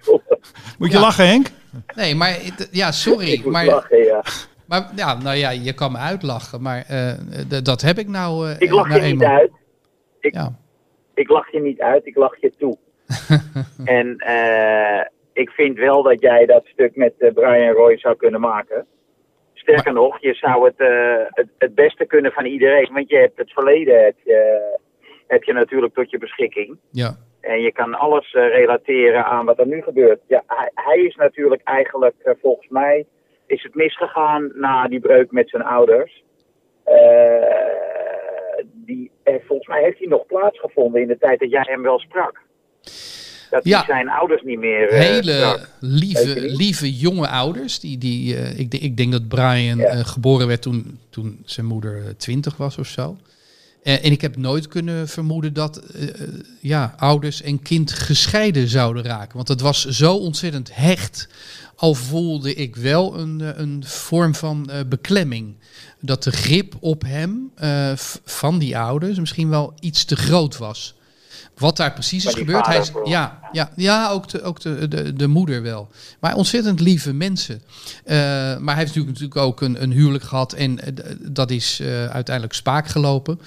[0.77, 0.99] Moet je Ja.
[1.03, 1.47] lachen, Henk?
[1.95, 2.37] Nee, maar
[2.71, 3.29] ja, sorry.
[3.31, 4.23] Ik moet Maar, lachen, ja.
[4.65, 6.61] maar ja, nou ja, je kan me uitlachen.
[6.61, 7.13] Maar eh,
[7.63, 8.49] dat heb ik nou.
[8.49, 9.51] eh, Ik lach nou je niet uit.
[10.21, 10.55] Ja.
[11.13, 12.77] Ik lach je niet uit, ik lach je toe.
[13.97, 18.85] en eh, ik vind wel dat jij dat stuk met Brian Roy zou kunnen maken.
[19.59, 22.89] Sterker nog, je zou het, eh, het het beste kunnen van iedereen.
[22.93, 24.59] Want je hebt het verleden heb je,
[25.27, 26.77] heb je natuurlijk tot je beschikking.
[26.91, 27.15] Ja.
[27.41, 30.19] En je kan alles eh, relateren aan wat er nu gebeurt.
[30.27, 33.05] Ja, hij, hij is natuurlijk eigenlijk, eh, volgens mij,
[33.45, 36.23] is het misgegaan na die breuk met zijn ouders.
[38.73, 42.41] Die, volgens mij heeft hij nog plaatsgevonden in de tijd dat jij hem wel sprak.
[43.49, 43.83] Dat Ja.
[43.85, 47.79] zijn ouders niet meer eh, Hele lieve, lieve jonge ouders.
[47.79, 49.85] Die, die, eh, ik, ik denk dat Brian Ja.
[49.85, 53.17] eh, geboren werd toen, toen zijn moeder twintig was of zo.
[53.83, 55.83] En ik heb nooit kunnen vermoeden dat
[56.59, 59.35] ja, ouders en kind gescheiden zouden raken.
[59.35, 61.27] Want het was zo ontzettend hecht.
[61.75, 65.55] Al voelde ik wel een, een vorm van beklemming.
[65.99, 67.51] Dat de grip op hem
[68.25, 70.95] van die ouders misschien wel iets te groot was.
[71.59, 72.65] Wat daar precies is gebeurd.
[72.65, 75.89] Hij is, ja, ja, ja, ook, de, ook de, de, de moeder wel.
[76.19, 77.61] Maar ontzettend lieve mensen.
[78.03, 78.17] Eh,
[78.57, 80.53] maar hij heeft natuurlijk, natuurlijk ook een, een huwelijk gehad.
[80.53, 83.39] En eh, dat is eh, uiteindelijk spaak gelopen.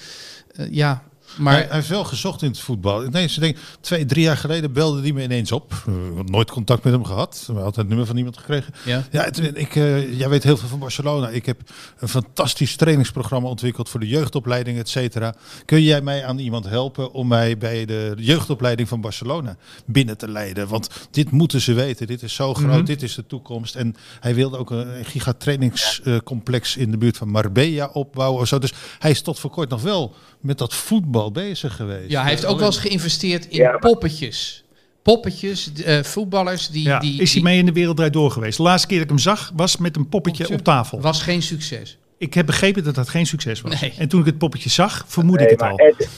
[0.69, 1.03] Ja,
[1.37, 3.01] maar hij, hij heeft wel gezocht in het voetbal.
[3.01, 5.73] Nee, ze denken, twee, drie jaar geleden belde hij me ineens op.
[5.89, 7.43] Uh, nooit contact met hem gehad.
[7.47, 8.73] We hadden het nummer van iemand gekregen.
[8.85, 9.03] ja.
[9.11, 11.29] Ja, het- ik, eh, jij weet heel veel van Barcelona.
[11.29, 11.61] Ik heb
[11.99, 15.35] een fantastisch trainingsprogramma ontwikkeld voor de jeugdopleiding, et cetera.
[15.65, 20.27] Kun jij mij aan iemand helpen om mij bij de jeugdopleiding van Barcelona binnen te
[20.29, 20.67] leiden?
[20.67, 22.07] Want dit moeten ze weten.
[22.07, 22.75] Dit is zo groot.
[22.75, 22.83] Mhm.
[22.85, 23.75] Dit is de toekomst.
[23.75, 28.41] En hij wilde ook een gigatrainingscomplex in de buurt van Marbella opbouwen.
[28.41, 28.59] Of zo.
[28.59, 32.09] Dus hij is tot voor kort nog wel met dat voetbal bezig geweest.
[32.09, 34.63] ja, hij heeft ook wel eens geïnvesteerd in Ja, poppetjes.
[35.01, 36.83] Poppetjes, eh, voetballers die...
[36.87, 36.99] Ja.
[36.99, 38.57] die, is hij mee in de wereld door geweest?
[38.57, 40.71] De laatste keer dat ik hem zag was met een poppetje Poppetje?
[40.71, 41.01] op tafel.
[41.01, 41.97] Was geen succes.
[42.17, 43.81] Ik heb begrepen dat dat geen succes was.
[43.81, 43.93] Nee.
[43.97, 45.77] En toen ik het poppetje zag, vermoed ik het maar al.
[45.77, 46.09] Ed,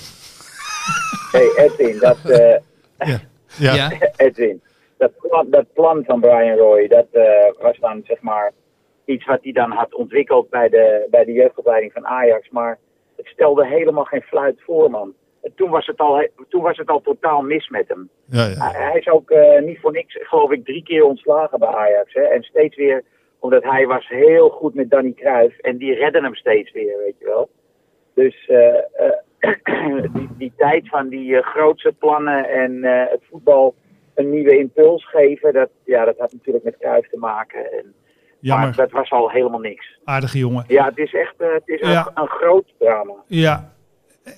[1.32, 2.56] hey Edwin, dat, eh,
[3.08, 3.20] Ja.
[3.58, 3.74] Ja.
[3.76, 3.92] Ja.
[4.28, 4.62] Edwin,
[4.98, 7.24] dat plan, dat plan van Brian Roy, dat eh,
[7.62, 8.52] was dan zeg maar
[9.06, 12.50] iets wat hij dan had ontwikkeld bij de, bij de jeugdopleiding van Ajax.
[12.50, 12.78] Maar
[13.26, 15.14] het stelde helemaal geen fluit voor, man.
[15.42, 18.10] En Toen was het al, toen was het al totaal mis met hem.
[18.26, 18.72] Ja, ja.
[18.72, 22.14] Hij, hij is ook eh, niet voor niks, geloof ik, drie keer ontslagen bij Ajax.
[22.14, 22.22] Hè?
[22.22, 23.04] En steeds weer,
[23.40, 25.60] omdat hij was heel goed met Danny Cruijff.
[25.60, 27.50] En die redden hem steeds weer, weet je wel.
[28.14, 33.76] Dus eh, eh, die, die tijd van die grootse plannen en het voetbal
[34.16, 37.72] een nieuwe impuls geven, dat, ja, dat had natuurlijk met Cruijff te maken.
[37.72, 37.94] En,
[38.46, 39.86] Jammer, Maar dat was al helemaal niks.
[40.04, 40.64] aardige jongen.
[40.68, 42.12] Ja, het is echt eh, het is Ja.
[42.16, 43.14] een, een groot drama.
[43.28, 43.74] Ja.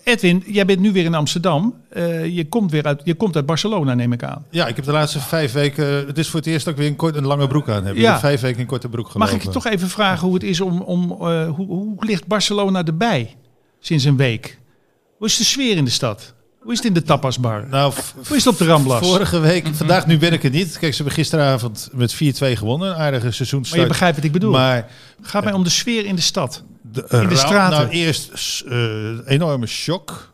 [0.04, 1.82] Edwin, jij bent nu weer in Amsterdam.
[1.89, 4.46] Eh, je, komt weer uit, je komt uit Barcelona, neem ik aan.
[4.50, 5.86] Ja, ik heb de laatste vijf weken.
[5.86, 7.96] Het is voor het eerst dat ik weer een, kort, een lange broek aan heb.
[7.96, 8.12] Ik Ja.
[8.12, 9.32] heb vijf weken in korte broek gelopen.
[9.32, 10.82] Mag ik je toch even vragen hoe het is om.
[10.82, 13.36] om eh, hoe, hoe ligt Barcelona erbij
[13.80, 14.60] sinds een week?
[15.17, 16.36] Hoe is de sfeer in de stad?
[16.68, 17.68] Hoe is het in de tapasbar?
[17.70, 17.94] Nou,
[18.28, 19.08] Hoe is het op de Ramblas?
[19.08, 20.78] vorige week, vandaag nu ben ik er niet.
[20.78, 22.18] Kijk, ze hebben gisteravond met 4-2
[22.58, 22.90] gewonnen.
[22.90, 23.72] Een aardige seizoenstart.
[23.76, 24.52] Maar je begrijpt wat ik bedoel.
[24.52, 24.76] Maar
[25.18, 26.64] Het gaat mij om de sfeer in de stad.
[26.82, 27.78] de, In de rauw- straten.
[27.80, 30.32] Nou, eerst eh, enorme shock.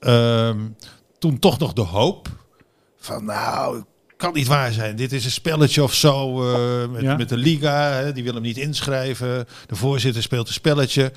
[0.00, 0.58] Ehm,
[1.18, 2.28] toen toch nog de hoop.
[3.00, 3.82] Van nou,
[4.16, 4.96] kan niet waar zijn.
[4.96, 7.16] Dit is een spelletje of zo eh, met, Ja.
[7.16, 7.90] met de Liga.
[7.90, 9.46] Hè, die wil hem niet inschrijven.
[9.66, 11.12] De voorzitter speelt een spelletje.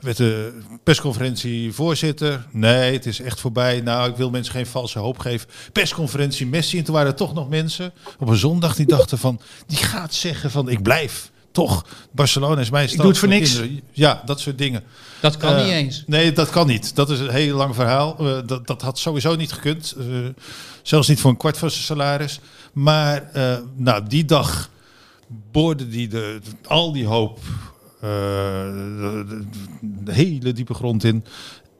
[0.00, 2.46] Werd de persconferentie voorzitter.
[2.50, 3.80] Nee, het is echt voorbij.
[3.80, 5.48] Nou, ik wil mensen geen valse hoop geven.
[5.72, 6.78] Persconferentie Messi.
[6.78, 9.40] En toen waren er toch nog mensen op een zondag die dachten van...
[9.66, 11.30] Die gaat zeggen van ik blijf.
[11.52, 13.00] Toch, Barcelona is mijn stad.
[13.00, 13.52] doe het voor niks.
[13.52, 13.82] kinderen.
[13.92, 14.82] Ja, dat soort dingen.
[15.20, 16.04] Dat kan Eh, niet eens.
[16.06, 16.94] Nee, dat kan niet.
[16.94, 18.16] Dat is een heel lang verhaal.
[18.18, 19.94] Eh, dat, dat had sowieso niet gekund.
[19.98, 20.04] Eh,
[20.82, 22.40] zelfs niet voor een kwart van zijn salaris.
[22.72, 24.70] Maar eh, nou, die dag
[25.52, 27.38] boorde die de, al die hoop
[28.00, 29.44] de, de-
[30.04, 31.24] de hele diepe grond in.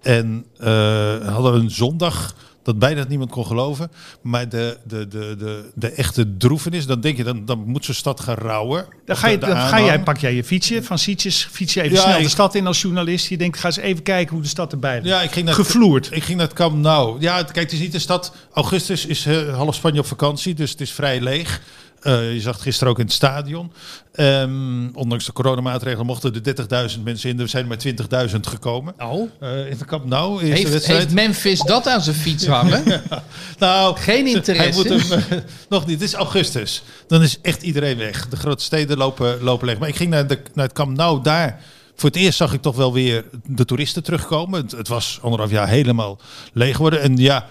[0.03, 3.91] En eh, hadden een zondag dat bijna niemand kon geloven.
[4.23, 7.95] Maar de, de, de, de, de echte droefenis, dan denk je, dan, dan moet zo'n
[7.95, 8.87] stad gaan rouwen.
[9.05, 11.97] Dan, ga, je, dan ga jij, pak jij je fietsje van Sietjes, fiets je even
[11.97, 13.27] Ja, snel de stad in als journalist.
[13.27, 15.07] Je denkt, ga eens even kijken hoe de stad erbij ligt.
[15.07, 16.09] Ja, ik ging naar Gevloerd.
[16.13, 17.21] Ik ging naar het Camp Nou.
[17.21, 18.33] Ja, het- kijk, het is niet de stad.
[18.53, 21.61] Augustus is eh, half Spanje op vakantie, dus het is vrij leeg.
[22.07, 23.73] Eh, je zag het gisteren ook in het stadion.
[24.13, 27.41] Ehm, ondanks de coronamaatregelen mochten er 30.000 mensen in.
[27.41, 28.95] Er zijn maar 20.000 gekomen.
[28.99, 29.31] Oh.
[29.41, 33.03] In het Camp Nou de Heeft, heeft Memphis dat aan zijn fiets hangen?
[33.59, 34.89] nou, Geen Hij interesse.
[34.89, 35.39] moet hem, eh,
[35.69, 36.01] nog niet.
[36.01, 36.83] Het is augustus.
[37.07, 38.29] Dan is echt iedereen weg.
[38.29, 39.79] De grote steden lopen, lopen leeg.
[39.79, 41.23] Maar ik ging naar, de, naar het Camp Nou.
[41.23, 41.61] Daar,
[41.95, 44.63] voor het eerst zag ik toch wel weer de toeristen terugkomen.
[44.63, 46.19] Het, het was anderhalf jaar helemaal
[46.53, 47.01] leeg geworden.
[47.01, 47.47] En ja,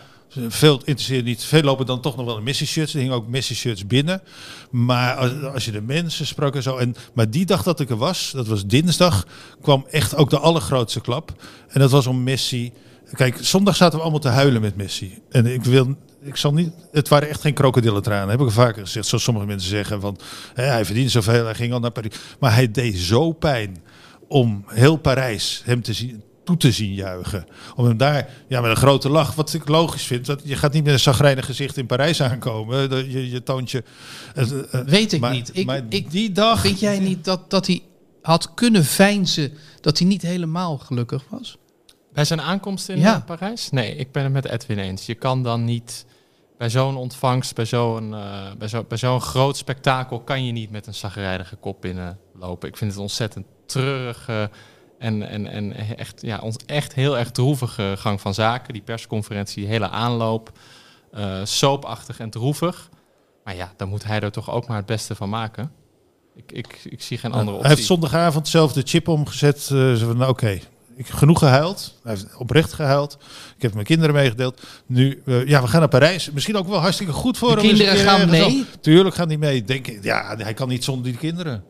[0.47, 1.43] veel interesseert niet.
[1.43, 2.93] Veel lopen dan toch nog wel in Messi-shirts.
[2.93, 4.21] Er hingen ook Messi-shirts binnen.
[4.71, 6.77] Maar als, als je de mensen sprak en zo.
[6.77, 9.27] En, maar die dag dat ik er was, dat was dinsdag,
[9.61, 11.43] kwam echt ook de allergrootste klap.
[11.67, 12.73] En dat was om Messi.
[13.13, 15.19] Kijk, zondag zaten we allemaal te huilen met Messi.
[15.29, 18.29] En ik wil, ik zal niet, het waren echt geen krokodillentranen.
[18.29, 19.07] Heb ik vaker gezegd.
[19.07, 20.17] Zoals sommige mensen zeggen van,
[20.53, 22.15] hè, hij verdient zoveel, hij ging al naar Parijs.
[22.39, 23.83] Maar hij deed zo pijn
[24.27, 27.45] om heel Parijs hem te zien, toe te zien juichen.
[27.75, 30.25] Om hem daar, ja, met een grote lach, wat ik logisch vind.
[30.25, 32.89] Dat je gaat niet met een zagrijnig gezicht in Parijs aankomen.
[32.89, 33.83] Dat Je, je toont je...
[34.35, 35.49] eh, eh, Weet ik maar- niet.
[35.57, 36.59] Ik, maar ik, die dag...
[36.61, 37.81] Vind jij niet dat, dat hij
[38.21, 41.57] had kunnen veinzen dat hij niet helemaal gelukkig was?
[42.13, 43.15] Bij zijn aankomst in Ja.
[43.15, 43.69] eh, Parijs?
[43.69, 45.05] Nee, ik ben het met Edwin eens.
[45.05, 46.05] Je kan dan niet
[46.57, 50.71] bij zo'n ontvangst, bij zo'n eh, bij zo, bij zo'n groot spektakel, kan je niet
[50.71, 52.69] met een zagrijnige kop binnenlopen.
[52.69, 54.49] Ik vind het ontzettend treurige
[54.99, 58.73] en, en, en echt, ja, ons echt heel erg droevige gang van zaken.
[58.73, 60.51] Die persconferentie, die hele aanloop,
[61.11, 62.89] eh soapachtig en droevig.
[63.43, 65.71] Maar ja, dan moet hij er toch ook maar het beste van maken.
[66.35, 67.75] Ik, ik, ik zie geen andere Hij optie.
[67.75, 69.69] heeft zondagavond zelf de chip omgezet.
[69.71, 70.49] eh, van, nou, oké,
[70.95, 71.99] ik heb genoeg gehuild.
[72.03, 73.17] Hij heeft oprecht gehuild.
[73.55, 74.61] Ik heb mijn kinderen meegedeeld.
[74.85, 76.31] Nu, eh, ja, we gaan naar Parijs.
[76.31, 77.67] Misschien ook wel hartstikke goed voor De hem.
[77.67, 78.65] kinderen keer gaan mee?
[78.81, 79.63] Tuurlijk gaan die mee.
[79.63, 81.63] Denk, ik, ja, hij kan niet zonder die kinderen.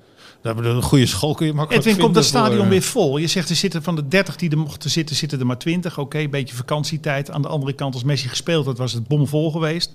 [0.45, 3.17] Een goede school kun je makkelijk Edwin, komt dat voor, stadion eh, weer vol?
[3.17, 5.97] Je zegt er zitten van de 30 die er mochten zitten, zitten er maar 20.
[5.99, 7.31] Oké, een beetje vakantietijd.
[7.31, 9.91] Aan de andere kant, als Messi gespeeld had, was het bomvol geweest.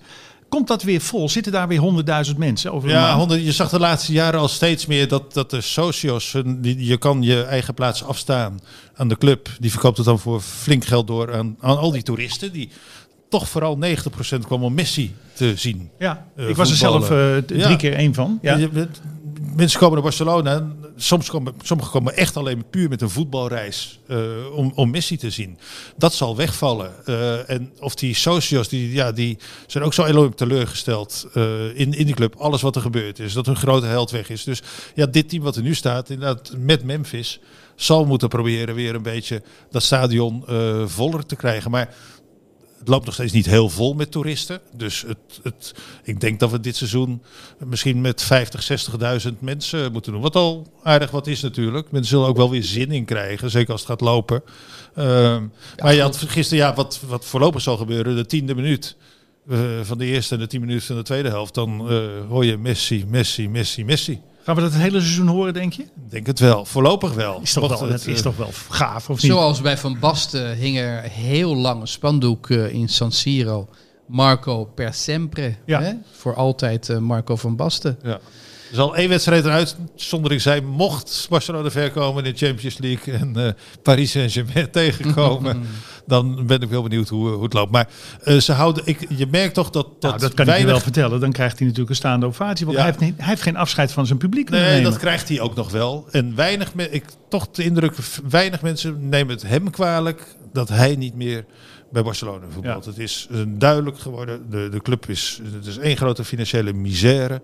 [0.48, 1.28] Komt dat weer vol?
[1.28, 1.80] Zitten daar weer
[2.30, 3.18] 100.000 mensen over Ja, maand?
[3.18, 6.96] 100, je zag de laatste jaren al steeds meer dat, dat de socios, die, je
[6.98, 8.60] kan je eigen plaats afstaan
[8.94, 9.48] aan de club.
[9.60, 12.52] Die verkoopt het dan voor flink geld door aan, aan al die toeristen.
[12.52, 12.68] Die
[13.28, 15.90] toch vooral 90% kwam om Messi te zien.
[15.98, 17.42] Ja, Eh, ik was er zelf eh, Ja.
[17.64, 18.38] drie keer één van.
[18.42, 18.58] Ja.
[19.42, 20.66] Mensen komen naar Barcelona.
[20.96, 24.18] Soms komen, sommigen komen echt alleen puur met een voetbalreis eh,
[24.54, 25.58] om, om Messi te zien.
[25.96, 27.06] Dat zal wegvallen.
[27.06, 31.92] Eh, en of die socios, die, ja, die zijn ook zo enorm teleurgesteld eh, in,
[31.92, 32.34] in die club.
[32.36, 33.32] Alles wat er gebeurd is.
[33.32, 34.44] Dat hun grote held weg is.
[34.44, 34.62] Dus
[34.94, 37.40] ja, dit team wat er nu staat, inderdaad met Memphis,
[37.74, 40.44] zal moeten proberen weer een beetje dat stadion
[40.86, 41.70] voller te krijgen.
[41.70, 41.94] Maar
[42.80, 44.60] het loopt nog steeds niet heel vol met toeristen.
[44.72, 47.22] Dus het, het, ik denk dat we dit seizoen
[47.58, 48.88] misschien met 50,
[49.28, 50.20] 60.000 mensen moeten doen.
[50.20, 51.90] Wat al aardig wat is natuurlijk.
[51.90, 54.42] Mensen zullen ook wel weer zin in krijgen, zeker als het gaat lopen.
[54.94, 55.44] Ehm,
[55.82, 58.96] maar je had gisteren, ja, wat, wat voorlopig zal gebeuren, de tiende minuut
[59.48, 61.54] eh, van de eerste en de tien minuten van de tweede helft.
[61.54, 64.20] Dan eh, hoor je Messi, Messi, Messi, Messi.
[64.42, 65.82] Gaan we dat het hele seizoen horen, denk je?
[65.82, 66.64] Ik denk het wel.
[66.64, 67.40] Voorlopig wel.
[67.42, 69.30] Is toch Mocht wel, het, is eh, toch wel gaaf, of niet?
[69.30, 73.68] Zoals bij Van Basten hing er heel lang een spandoek eh, in San Siro.
[74.06, 75.54] Marco per sempre.
[75.64, 75.82] Ja.
[75.82, 75.92] Hè?
[76.10, 77.98] Voor altijd eh, Marco van Basten.
[78.02, 78.20] Ja.
[78.70, 82.78] Er zal één wedstrijd eruit, zonder ik zei, mocht Barcelona ver komen in de Champions
[82.78, 83.52] League en eh,
[83.82, 85.60] Paris Saint-Germain tegenkomen,
[86.06, 87.70] dan ben ik wel benieuwd hoe, hoe het loopt.
[87.72, 87.88] Maar
[88.22, 90.80] eh, ze houden, ik, je merkt toch dat, dat, Nou, dat kan ik je wel
[90.80, 91.20] vertellen.
[91.20, 92.66] Dan krijgt hij natuurlijk een staande ovatie.
[92.66, 92.84] Want Ja.
[92.84, 94.82] hij, heeft niet, hij heeft geen afscheid van zijn publiek Nee, nemen.
[94.90, 96.06] dat krijgt hij ook nog wel.
[96.10, 97.94] En weinig, me- ik toch de indruk,
[98.30, 101.44] weinig mensen nemen het hem kwalijk dat hij niet meer
[101.92, 102.84] bij Barcelona voetbalt.
[102.84, 104.50] Het is eh, duidelijk geworden.
[104.50, 107.42] De, de club is, het is één grote financiële misère.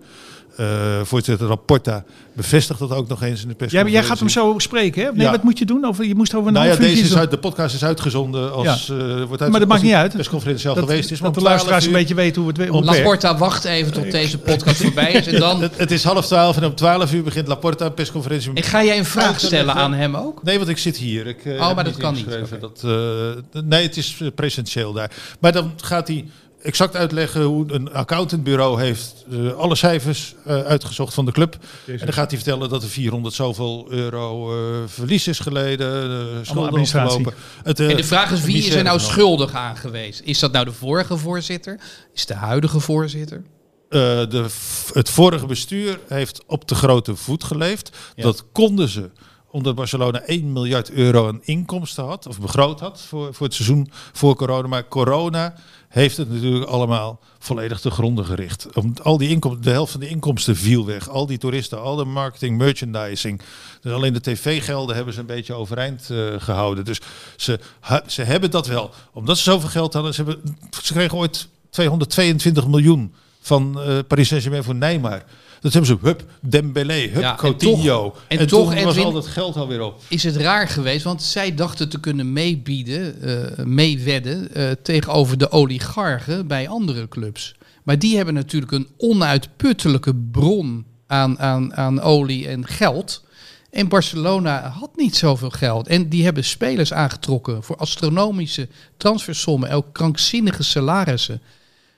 [0.57, 3.93] Eh voorzitter Laporta bevestigt dat ook nog eens in de Jij, persconferentie.
[3.93, 5.11] jij gaat hem zo spreken, hè?
[5.13, 5.31] Nee, Ja.
[5.31, 5.85] wat moet je doen?
[5.85, 8.67] Over, je moest over een Nou ja, deze is uit, de podcast is uitgezonden als
[8.67, 8.73] Ja.
[8.73, 10.13] eh wordt uitgezonden Maar dat als maakt niet uit.
[10.13, 11.19] persconferentie al dat, geweest is.
[11.19, 12.85] dat de om 12 luisteraars een uur- beetje weten hoe het, werkt.
[12.85, 15.27] Laporta wacht even tot deze podcast voorbij is.
[15.27, 18.51] En dan Het, het is half twaalf en om 12 uur begint Laporta een persconferentie.
[18.55, 20.43] en ga jij een vraag Uit te stellen aan hem ook?
[20.43, 21.27] Nee, want ik zit hier.
[21.27, 22.27] Ik, eh, Oh, maar dat kan niet.
[22.61, 25.11] Dat, eh, nee, het is presentieel daar.
[25.41, 26.25] Maar dan gaat hij
[26.67, 31.57] exact uitleggen hoe een accountantbureau heeft eh, alle cijfers eh, uitgezocht van de club.
[31.87, 36.27] En dan gaat hij vertellen dat er 400 zoveel euro eh, verlies is geleden, uh,
[36.43, 37.19] schulden administratie.
[37.19, 37.43] opgelopen.
[37.63, 40.21] Het, eh, En de vraag is, wie is er nou schuldig aan geweest?
[40.25, 41.81] Is dat nou de vorige voorzitter?
[42.15, 43.43] Is het de huidige voorzitter?
[43.89, 44.47] Eh, de,
[44.93, 47.97] het vorige bestuur heeft op de grote voet geleefd.
[48.17, 48.23] Ja.
[48.23, 49.11] Dat konden ze
[49.51, 53.91] omdat Barcelona 1 miljard euro aan inkomsten had, of begroot had voor, voor het seizoen
[54.13, 54.69] voor corona.
[54.69, 55.55] Maar corona
[55.97, 58.67] heeft het natuurlijk allemaal volledig te gronden gericht.
[58.75, 61.09] Om, al die inkomsten, de helft van de inkomsten viel weg.
[61.09, 63.41] Al die toeristen, al de marketing, merchandising.
[63.81, 66.85] Dus alleen de tv-gelden hebben ze een beetje overeind eh, gehouden.
[66.85, 67.01] Dus
[67.37, 67.61] ze,
[68.07, 68.91] ze hebben dat wel.
[69.13, 74.29] Omdat ze zoveel geld hadden, ze, hebben, ze kregen ooit 222 miljoen van eh, Paris
[74.29, 75.25] Saint-Germain voor Neymar.
[75.67, 78.03] Dat hebben ze, hup, Dembélé, hup, Ja, en Coutinho.
[78.11, 80.01] toch- en en toch, was al dat geld alweer op.
[80.09, 83.23] is het raar geweest, want zij dachten te kunnen meebieden,
[83.59, 87.55] eh, meewedden eh, tegenover de oligarchen bij andere clubs.
[87.83, 93.25] Maar die hebben natuurlijk een onuitputtelijke bron aan, aan, aan olie en geld.
[93.71, 95.87] En Barcelona had niet zoveel geld.
[95.89, 101.41] En die hebben spelers aangetrokken voor astronomische transfersommen, ook krankzinnige salarissen.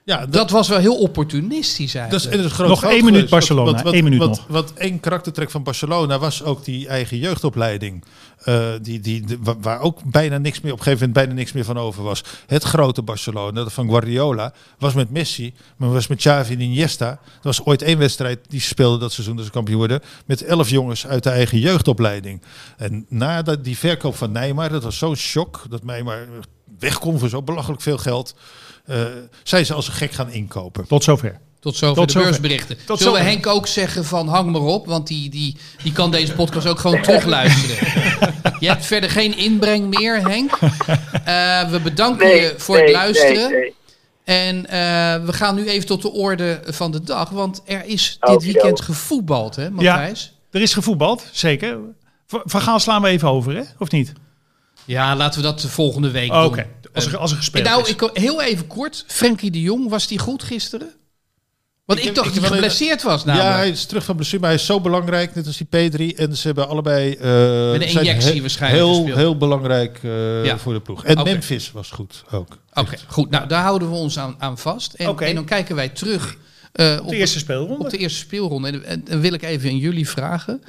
[0.08, 2.30] Ja, Dat, was wel heel opportunistisch Dat is, eigenlijk.
[2.30, 3.30] dat is groot Nog één minuut geweest.
[3.30, 4.44] Barcelona, Wat, wat, één minuut wat, nog.
[4.48, 8.04] Wat één karaktertrek van Barcelona was ook die eigen jeugdopleiding.
[8.38, 11.52] Eh, die, die, de- waar ook bijna niks meer, op een gegeven moment bijna niks
[11.52, 12.22] meer van over was.
[12.46, 17.08] Het grote Barcelona, dat van Guardiola, was met Messi, maar was met Xavi en Iniesta.
[17.10, 20.00] Er was ooit één wedstrijd die ze speelden dat seizoen dat ze kampioen worden.
[20.26, 22.42] Met elf jongens uit de eigen jeugdopleiding.
[22.76, 25.62] En na dat, die verkoop van Neymar, dat was zo'n shock.
[25.68, 26.26] Dat Neymar
[26.78, 28.34] weg kon voor zo belachelijk veel geld.
[28.88, 29.04] Eh
[29.42, 30.86] zijn ze als een gek gaan inkopen.
[30.86, 31.38] Tot zover.
[31.60, 32.28] Tot zover Tot de zover.
[32.28, 32.76] beursberichten.
[32.86, 33.18] Tot Zullen we.
[33.20, 36.78] Henk ook zeggen van hang maar op, want die, die, die kan deze podcast ook
[36.78, 37.76] gewoon terugluisteren.
[38.60, 40.52] je hebt verder geen inbreng meer, Henk.
[41.24, 43.50] Eh, we bedanken Nee, je voor nee, het luisteren.
[43.50, 43.74] nee, nee.
[44.24, 48.16] En eh, we gaan nu even tot de orde van de dag, want er is
[48.20, 48.52] dit Okido.
[48.52, 50.32] weekend gevoetbald, hè Matthijs?
[50.50, 51.78] Er is gevoetbald, zeker.
[52.26, 53.62] Van Gaal slaan we even over, hè?
[53.78, 54.12] Of niet?
[54.84, 55.16] Ja.
[55.16, 56.64] laten we dat de volgende week Oké, doen.
[56.92, 57.88] Als, er, als er gespeeld nou, is.
[57.88, 59.04] ik, heel even kort.
[59.06, 60.92] Frenkie de Jong, was die goed gisteren?
[61.84, 63.50] Want ik, dacht ik dat hij geblesseerd was namelijk.
[63.50, 66.16] Ja, hij is terug van blessure, maar hij is zo belangrijk, net als die P3.
[66.16, 67.12] En ze hebben allebei...
[67.12, 69.16] eh, Met een injectie he- waarschijnlijk Heel, gespeeld.
[69.18, 70.58] heel belangrijk eh, Ja.
[70.58, 71.04] voor de ploeg.
[71.04, 71.22] En.
[71.22, 72.58] Memphis was goed ook.
[72.72, 73.30] Oké, goed.
[73.30, 74.92] Nou, daar houden we ons aan, aan vast.
[74.94, 76.36] En, en dan kijken wij terug
[76.72, 77.84] eh, op, de eerste speelronde.
[77.84, 78.68] op de eerste speelronde.
[78.68, 80.62] En, en, dan wil ik even aan jullie vragen.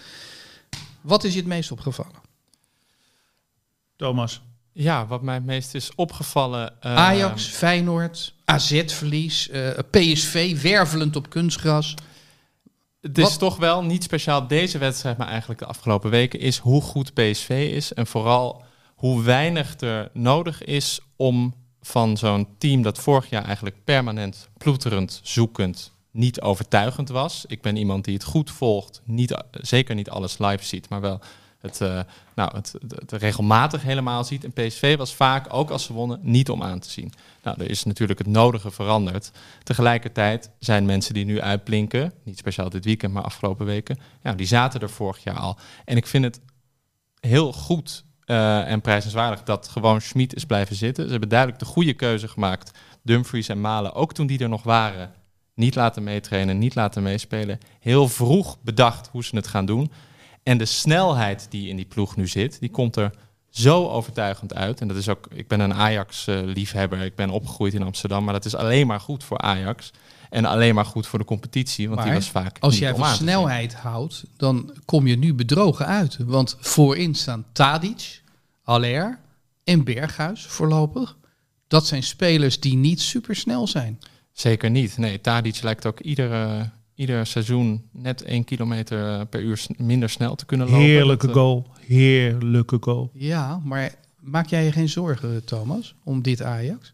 [1.01, 2.21] Wat is je het meest opgevallen?
[3.95, 4.41] Thomas.
[4.81, 6.81] Ja, wat mij het meest is opgevallen.
[6.81, 11.93] eh, Ajax, Feyenoord, AZ-verlies, eh, PSV wervelend op kunstgras.
[13.01, 16.57] Het is Wat- toch wel niet speciaal deze wedstrijd, maar eigenlijk de afgelopen weken, is
[16.57, 17.93] hoe goed PSV is.
[17.93, 18.63] En vooral
[18.95, 25.19] hoe weinig er nodig is om van zo'n team dat vorig jaar eigenlijk permanent ploeterend,
[25.23, 27.43] zoekend, niet overtuigend was.
[27.47, 31.19] Ik ben iemand die het goed volgt, niet, zeker niet alles live ziet, maar wel
[31.61, 31.99] het, eh,
[32.35, 34.43] nou, het, het, regelmatig helemaal ziet.
[34.43, 37.11] En PSV was vaak, ook als ze wonnen, niet om aan te zien.
[37.43, 39.31] Nou, er is natuurlijk het nodige veranderd.
[39.63, 44.47] Tegelijkertijd zijn mensen die nu uitblinken, niet speciaal dit weekend, maar afgelopen weken, ja, die
[44.47, 45.57] zaten er vorig jaar al.
[45.85, 46.39] En ik vind het
[47.19, 51.03] heel goed eh, en prijzenswaardig dat gewoon Schmid is blijven zitten.
[51.05, 52.71] Ze hebben duidelijk de goede keuze gemaakt.
[53.03, 55.11] Dumfries en Malen, ook toen die er nog waren,
[55.53, 57.59] niet laten meetrainen, niet laten meespelen.
[57.79, 59.91] Heel vroeg bedacht hoe ze het gaan doen.
[60.43, 63.11] En de snelheid die in die ploeg nu zit, die komt er
[63.49, 64.81] zo overtuigend uit.
[64.81, 66.99] En dat is ook, ik ben een Ajax-liefhebber.
[66.99, 69.91] ik ben opgegroeid in Amsterdam, maar dat is alleen maar goed voor Ajax.
[70.29, 72.57] En alleen maar goed voor de competitie, want die was vaak.
[72.59, 76.17] Als jij van snelheid houdt, dan kom je nu bedrogen uit.
[76.19, 78.21] Want voorin staan Tadic,
[78.61, 79.19] Haller
[79.63, 81.17] en Berghuis voorlopig.
[81.67, 83.99] Dat zijn spelers die niet super snel zijn.
[84.31, 84.97] Zeker niet.
[84.97, 86.61] Nee, Tadic lijkt ook ieder, eh,
[86.99, 90.81] ieder seizoen net één kilometer per uur minder snel te kunnen lopen.
[90.83, 91.67] Heerlijke Dat, eh, goal.
[91.79, 93.09] Heerlijke goal.
[93.13, 96.93] Ja, maar maak jij je geen zorgen, Thomas, om dit Ajax?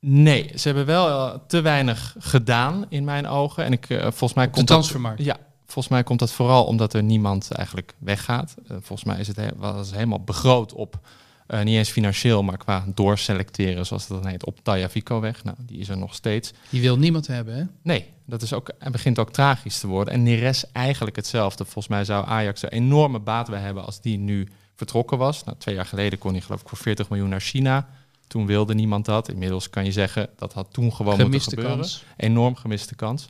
[0.00, 3.64] Nee, ze hebben wel eh, te weinig gedaan in mijn ogen.
[3.64, 5.24] En ik, eh, volgens mij Op de komt dat, transfermarkt.
[5.24, 8.54] ja, volgens mij komt dat vooral omdat er niemand eigenlijk weggaat.
[8.68, 10.98] Volgens mij is het he- was helemaal begroot op,
[11.46, 15.44] eh, niet eens financieel, maar qua doorselecteren, zoals dat dan heet, op Taya Vico weg.
[15.44, 16.52] Nou, die is er nog steeds.
[16.70, 17.62] Die wil niemand hebben, hè?
[17.82, 20.14] Nee, dat is ook, en begint ook tragisch te worden.
[20.14, 21.64] En Neres eigenlijk hetzelfde.
[21.64, 25.44] Volgens mij zou Ajax er enorme baat bij hebben als die nu vertrokken was.
[25.44, 27.88] Nou, twee jaar geleden kon hij geloof ik voor 40 miljoen naar China.
[28.26, 29.28] Toen wilde niemand dat.
[29.28, 31.78] Inmiddels kan je zeggen, dat had toen gewoon Gemiste moeten gebeuren.
[31.78, 32.04] kans.
[32.16, 33.28] Enorm gemiste kans.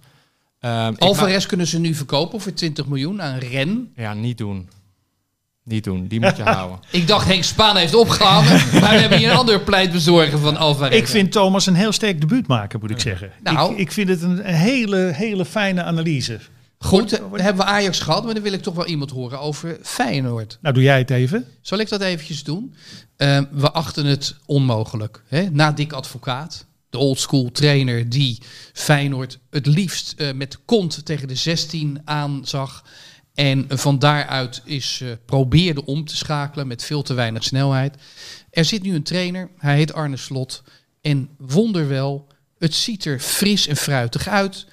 [0.60, 3.92] Ik Alvarez kunnen ze nu verkopen voor 20 miljoen aan Ren.
[3.96, 4.68] Ja, niet doen.
[5.68, 6.78] Niet doen, die moet je houden.
[6.90, 10.98] Ik dacht Henk Spaan heeft opgehangen, maar we hebben hier een ander pleitbezorger van Alvarez.
[10.98, 13.32] Ik vind Thomas een heel sterk debuut maken, moet ik zeggen.
[13.42, 13.72] Nou.
[13.72, 16.38] ik, ik vind het een hele, hele fijne analyse.
[16.78, 19.78] Goed, dan hebben we Ajax gehad, maar dan wil ik toch wel iemand horen over
[19.82, 20.58] Feyenoord.
[20.60, 21.44] Nou, doe jij het even.
[21.60, 22.74] Zal ik dat eventjes doen?
[23.16, 25.22] Ehm, we achten het onmogelijk.
[25.28, 25.50] Hè?
[25.50, 28.42] Na Dick Advocaat, de oldschool trainer die
[28.72, 32.84] Feyenoord het liefst eh, met kont tegen de 16 aanzag.
[33.36, 37.96] En van daaruit is eh, probeerde om te schakelen met veel te weinig snelheid.
[38.50, 40.62] Er zit nu een trainer, hij heet Arne Slot.
[41.00, 42.26] En wonderwel,
[42.58, 44.66] het ziet er fris en fruitig uit.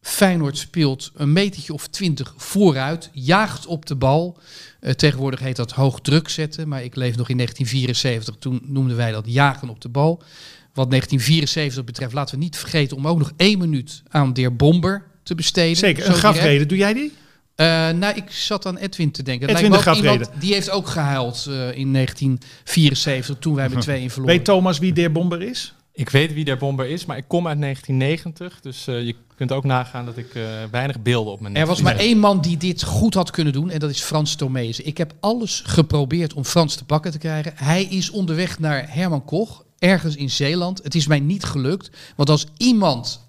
[0.00, 4.38] Feyenoord speelt een metertje of twintig vooruit, jaagt op de bal.
[4.80, 8.36] Eh, tegenwoordig heet dat hoog druk zetten, maar ik leef nog in 1974.
[8.38, 10.22] Toen noemden wij dat jagen op de bal.
[10.74, 14.56] Wat 1974 betreft, laten we niet vergeten om ook nog één minuut aan de heer
[14.56, 15.76] Bomber te besteden.
[15.76, 16.68] Zeker, een grafreden.
[16.68, 17.12] Doe jij die?
[17.60, 19.48] Eh, nou, ik zat aan Edwin te denken.
[19.48, 20.30] Het Edwin lijkt de ook iemand-.
[20.40, 24.36] Die heeft ook gehuild eh, in 1974, toen wij met 2-1 verloren.
[24.36, 25.74] Weet Thomas wie de heer Bomber is?
[25.92, 28.60] Ik weet wie der bomber is, maar ik kom uit 1990.
[28.60, 31.82] Dus eh, je kunt ook nagaan dat ik eh, weinig beelden op mijn Er was
[31.82, 34.86] maar één man die dit goed had kunnen doen en dat is Frans Tomezen.
[34.86, 37.52] Ik heb alles geprobeerd om Frans te pakken te krijgen.
[37.54, 40.82] Hij is onderweg naar Herman Koch, ergens in Zeeland.
[40.82, 43.28] Het is mij niet gelukt, want als iemand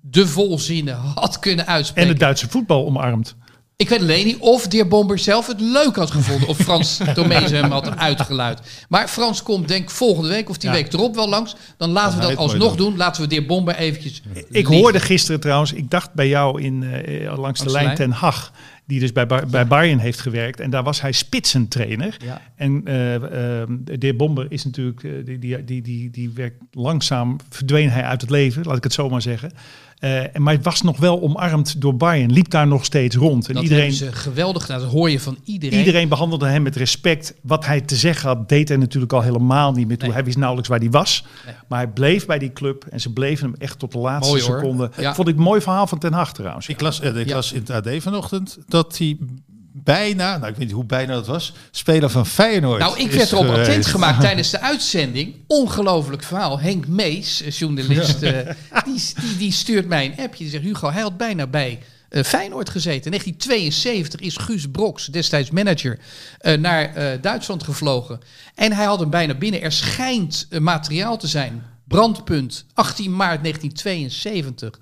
[0.00, 2.10] de volzinnen had kunnen En uitspreken...
[2.10, 3.36] het Duitse voetbal omarmt.
[3.78, 6.48] Ik weet alleen niet of de heer Bomber zelf het leuk had gevonden.
[6.48, 8.60] Of Frans Tomezen hem had uitgeluid.
[8.88, 10.76] Maar Frans komt denk ik volgende week of die Ja.
[10.76, 11.56] week erop wel langs.
[11.76, 12.88] Dan laten we dat alsnog doen.
[12.88, 12.96] doen.
[12.96, 14.74] Laten we de heer Bomber eventjes Ik liggen.
[14.76, 17.94] hoorde gisteren trouwens, ik dacht bij jou in, eh, langs de de lijn?
[17.94, 18.52] Ten Hag,
[18.86, 20.60] die dus bij, Bar- bij Bayern heeft gewerkt.
[20.60, 22.16] En daar was hij spitsentrainer.
[22.24, 22.40] Ja.
[22.56, 27.90] En de heer Bomber is natuurlijk, eh, die, die, die, die, die werkt langzaam, verdween
[27.90, 29.52] hij uit het leven, laat ik het zo maar zeggen.
[29.96, 33.48] Eh, en maar het was nog wel omarmd door Bayern, liep daar nog steeds rond.
[33.48, 34.66] En Dat iedereen, ze geweldig.
[34.66, 35.78] Dat hoor je van iedereen.
[35.78, 37.34] iedereen behandelde hem met respect.
[37.42, 40.06] Wat hij te zeggen had, deed hij natuurlijk al helemaal niet meer toe.
[40.06, 40.16] Nee.
[40.16, 41.24] Hij wist nauwelijks waar hij was.
[41.46, 41.54] Nee.
[41.68, 44.42] Maar hij bleef bij die club en ze bleven hem echt tot de laatste Mooi,
[44.42, 44.90] seconde.
[44.96, 45.14] Ja.
[45.14, 46.68] Vond ik een mooi verhaal van Ten Hag trouwens.
[46.68, 47.34] Ik las, eh, ik Ja.
[47.34, 49.16] las in het AD vanochtend dat hij
[49.84, 53.32] bijna, nou ik weet niet hoe bijna dat was, speler van Feyenoord Nou, ik werd
[53.32, 55.34] erop attent gemaakt tijdens de uitzending.
[55.46, 56.60] Ongelooflijk verhaal.
[56.60, 58.32] Henk Mees, eh, journalist, eh,
[58.84, 60.42] die, die, die stuurt mij een appje.
[60.42, 63.12] Die zegt, Hugo, hij had bijna bij eh, Feyenoord gezeten.
[63.12, 65.98] In 1972 is Guus Broks, destijds manager,
[66.58, 68.20] naar Duitsland gevlogen.
[68.54, 69.62] En hij had hem bijna binnen.
[69.62, 71.62] Er schijnt materiaal te zijn.
[71.88, 74.78] Brandpunt, 18 maart 1972.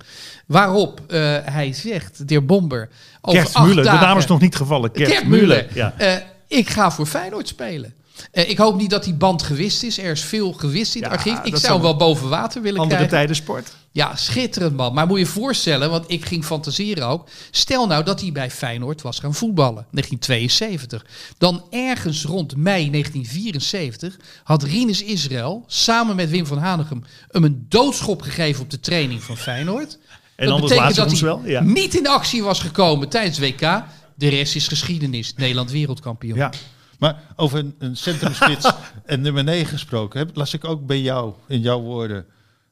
[0.47, 2.89] Waarop eh, hij zegt, de heer Bomber...
[3.21, 4.91] over Gert de naam is nog niet gevallen.
[4.93, 5.75] Gert.
[5.75, 5.95] Ja.
[5.97, 7.95] Eh, ik ga voor Feyenoord spelen.
[8.31, 9.99] Eh, ik hoop niet dat die band gewist is.
[9.99, 11.45] Er is veel gewist in het Ja, archief.
[11.45, 13.19] Ik dat zou hem wel boven water willen Andere krijgen.
[13.19, 13.73] tijden sport.
[13.93, 14.95] Ja, schitterend man.
[14.95, 17.29] Maar moet je je voorstellen, want ik ging fantaseren ook.
[17.51, 21.07] Stel nou dat hij bij Feyenoord was gaan voetballen, 1972.
[21.39, 27.67] Dan ergens rond mei 1974 had Rinus Israël samen met Wim van Hanegem hem een
[27.69, 29.99] doodschop gegeven op de training van Feyenoord.
[30.37, 31.43] En laat ze ons hij wel.
[31.45, 31.61] Ja.
[31.63, 33.83] niet in actie was gekomen tijdens WK.
[34.15, 35.33] De rest is geschiedenis.
[35.37, 36.37] Nederland wereldkampioen.
[36.37, 36.51] Ja.
[36.99, 38.71] Maar over een, een centrumspits
[39.05, 42.27] en nummer 9 gesproken, heb, las ik ook bij jou, in jouw woorden,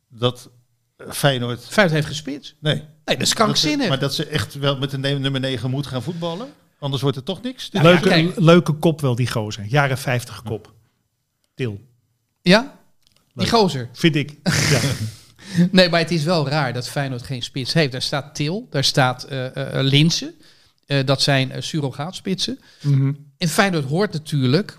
[0.09, 0.51] dat
[1.11, 1.65] Feyenoord...
[1.69, 2.55] Feyenoord heeft gespitst.
[2.61, 2.75] Nee.
[2.75, 3.89] Nee, dat is Dat ze- krankzinnig.
[3.89, 6.49] maar dat ze echt wel met een nummer 9 moet gaan voetballen?
[6.79, 7.69] Anders wordt het toch niks?
[7.73, 9.65] Ja, leuke, leuke kop wel, die gozer.
[9.65, 10.73] Jaren 50 kop.
[11.55, 11.81] Til.
[12.43, 12.79] Ja?
[13.35, 13.89] Die gozer.
[13.93, 14.39] Vind ik.
[14.43, 14.81] Ja.
[15.71, 17.93] Nee, maar het is wel raar dat Feyenoord geen spits heeft.
[17.93, 20.35] Daar staat Til, daar staat eh eh, Linsen.
[20.99, 22.59] Eh, dat zijn uh, surrogaatspitsen.
[22.81, 23.13] Mhm.
[23.39, 24.77] En Feyenoord hoort natuurlijk,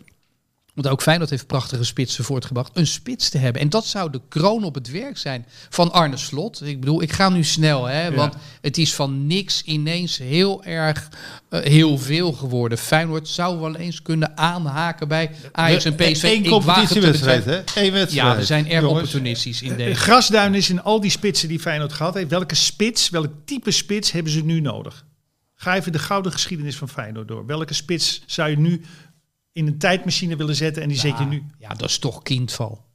[0.73, 3.61] want ook Feyenoord heeft prachtige spitsen voortgebracht, een spits te hebben.
[3.61, 6.61] En dat zou de kroon op het werk zijn van Arne Slot.
[6.65, 8.11] Ik bedoel, ik ga nu snel, hè, Ja.
[8.13, 11.09] want het is van niks ineens heel erg
[11.49, 12.77] eh, heel veel geworden.
[12.77, 16.23] Feyenoord zou wel eens kunnen aanhaken bij Ajax en PSV.
[16.23, 17.55] Eén competitiewedstrijd, hè?
[17.75, 18.11] Eén wedstrijd.
[18.11, 18.91] Ja, we zijn erg Jongens.
[19.03, 19.99] opportunistisch in Eh, deze.
[19.99, 22.29] Grasduin is in al die spitsen die Feyenoord gehad heeft.
[22.29, 25.05] Welke spits, welk type spits hebben ze nu nodig?
[25.63, 27.45] Ga even de gouden geschiedenis van Feyenoord door.
[27.45, 28.81] Welke spits zou je nu
[29.53, 31.43] in een tijdmachine willen zetten en die zet je nu?
[31.59, 32.85] Ja, dat is toch kindval.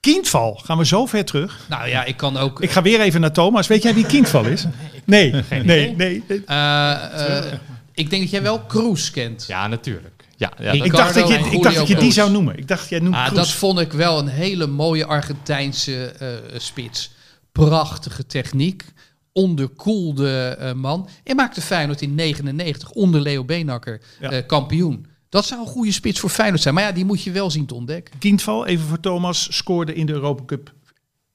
[0.00, 1.66] Kindval, gaan we zo ver terug?
[1.68, 2.62] Nou ja, ik kan ook.
[2.62, 3.66] Ik ga weer even naar Thomas.
[3.66, 4.64] Weet jij wie Kindval is?
[5.04, 5.94] Nee, nee, nee.
[5.96, 6.42] nee.
[6.46, 7.52] Eh, eh,
[7.94, 9.44] ik denk dat jij wel Kroes kent.
[9.46, 10.24] Ja, natuurlijk.
[10.36, 12.58] Ja, ja, Ik dacht dat je, ik dacht dat je die zou noemen.
[12.58, 17.10] Ik dacht, jij noemt Ah, dat vond ik wel een hele mooie Argentijnse eh, spits.
[17.52, 18.84] Prachtige techniek.
[19.32, 21.08] Onderkoelde eh, man.
[21.24, 24.30] En maakte Feyenoord in 99 onder Leo Beenakker Ja.
[24.30, 25.06] eh, kampioen.
[25.28, 26.74] Dat zou een goede spits voor Feyenoord zijn.
[26.74, 28.18] Maar ja, die moet je wel zien te ontdekken.
[28.18, 30.72] Kindval, even voor Thomas, scoorde in de Europa Cup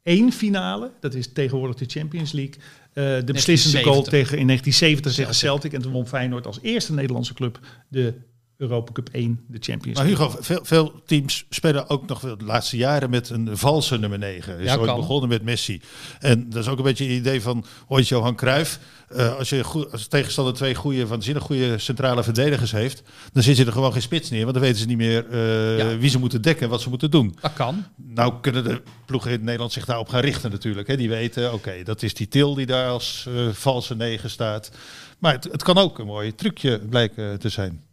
[0.04, 0.92] één finale.
[1.00, 2.56] Dat is tegenwoordig de Champions League.
[2.94, 4.12] Eh, de beslissende goal 1970.
[4.12, 5.50] tegen, in 1970 tegen Celtic.
[5.50, 5.74] Celtic.
[5.74, 8.14] En toen won Feyenoord als eerste Nederlandse club de
[8.58, 10.26] Europa Cup 1, de Champions Maar League.
[10.28, 14.20] Hugo, veel, veel teams spelen ook nog wel de laatste jaren met een valse nummer
[14.20, 14.58] 9.
[14.60, 15.00] Is Ja, ooit kan.
[15.00, 15.82] begonnen met Messi.
[16.20, 18.80] En dat is ook een beetje het idee van ooit Johan Cruijff.
[19.10, 23.04] Eh, als je goed, als de tegenstander twee goede, waanzinnig goede centrale verdedigers heeft,
[23.34, 24.42] dan zit je er gewoon geen spits neer.
[24.44, 25.98] Want dan weten ze niet meer eh, Ja.
[25.98, 27.36] wie ze moeten dekken en wat ze moeten doen.
[27.42, 27.84] Dat kan.
[27.96, 30.88] Nou kunnen de ploegen in Nederland zich daarop gaan richten natuurlijk.
[30.88, 30.98] Hè.
[30.98, 34.72] Die weten, oké, dat is die Til die daar als eh, valse negen staat.
[35.20, 37.84] Maar het, het kan ook een mooi trucje blijken te zijn.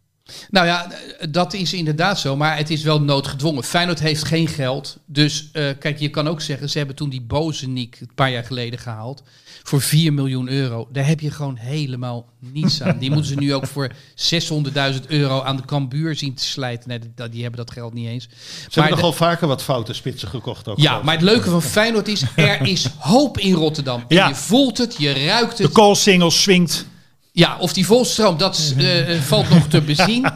[0.51, 0.91] Nou ja,
[1.31, 3.65] dat is inderdaad zo, maar het is wel noodgedwongen.
[3.65, 7.21] Feyenoord heeft geen geld, dus eh, kijk, je kan ook zeggen, ze hebben toen die
[7.23, 9.23] Bozeniek een paar jaar geleden gehaald
[9.63, 10.89] voor 4 miljoen euro.
[10.93, 12.99] Daar heb je gewoon helemaal niets aan.
[12.99, 13.91] Die moeten ze nu ook voor
[14.35, 16.89] 600.000 euro aan de kambuur zien te slijten.
[16.89, 18.25] Nee, dat- die hebben dat geld niet eens.
[18.25, 20.79] Ze Maar hebben de- nogal vaker wat foute spitsen gekocht ook.
[20.79, 24.05] ja, geloof maar het leuke van Feyenoord is, er is hoop in Rotterdam.
[24.09, 24.29] En Ja.
[24.29, 25.73] je voelt het, je ruikt De het.
[25.73, 26.87] koolsingels swingt.
[27.33, 30.31] Ja, of die volstroomt, dat is, eh, valt nog te bezien.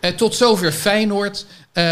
[0.00, 1.46] Eh, tot zover Feyenoord.
[1.72, 1.82] Eh,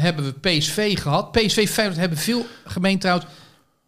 [0.00, 1.32] hebben we PSV gehad.
[1.32, 3.26] PSV Feyenoord hebben veel gemeen trouwens.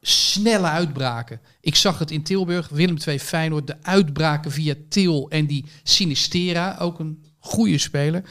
[0.00, 1.40] Snelle uitbraken.
[1.60, 2.68] Ik zag het in Tilburg.
[2.68, 3.66] Willem II Feyenoord.
[3.66, 6.76] De uitbraken via Til en die Sinistera.
[6.78, 8.22] Ook een goede speler.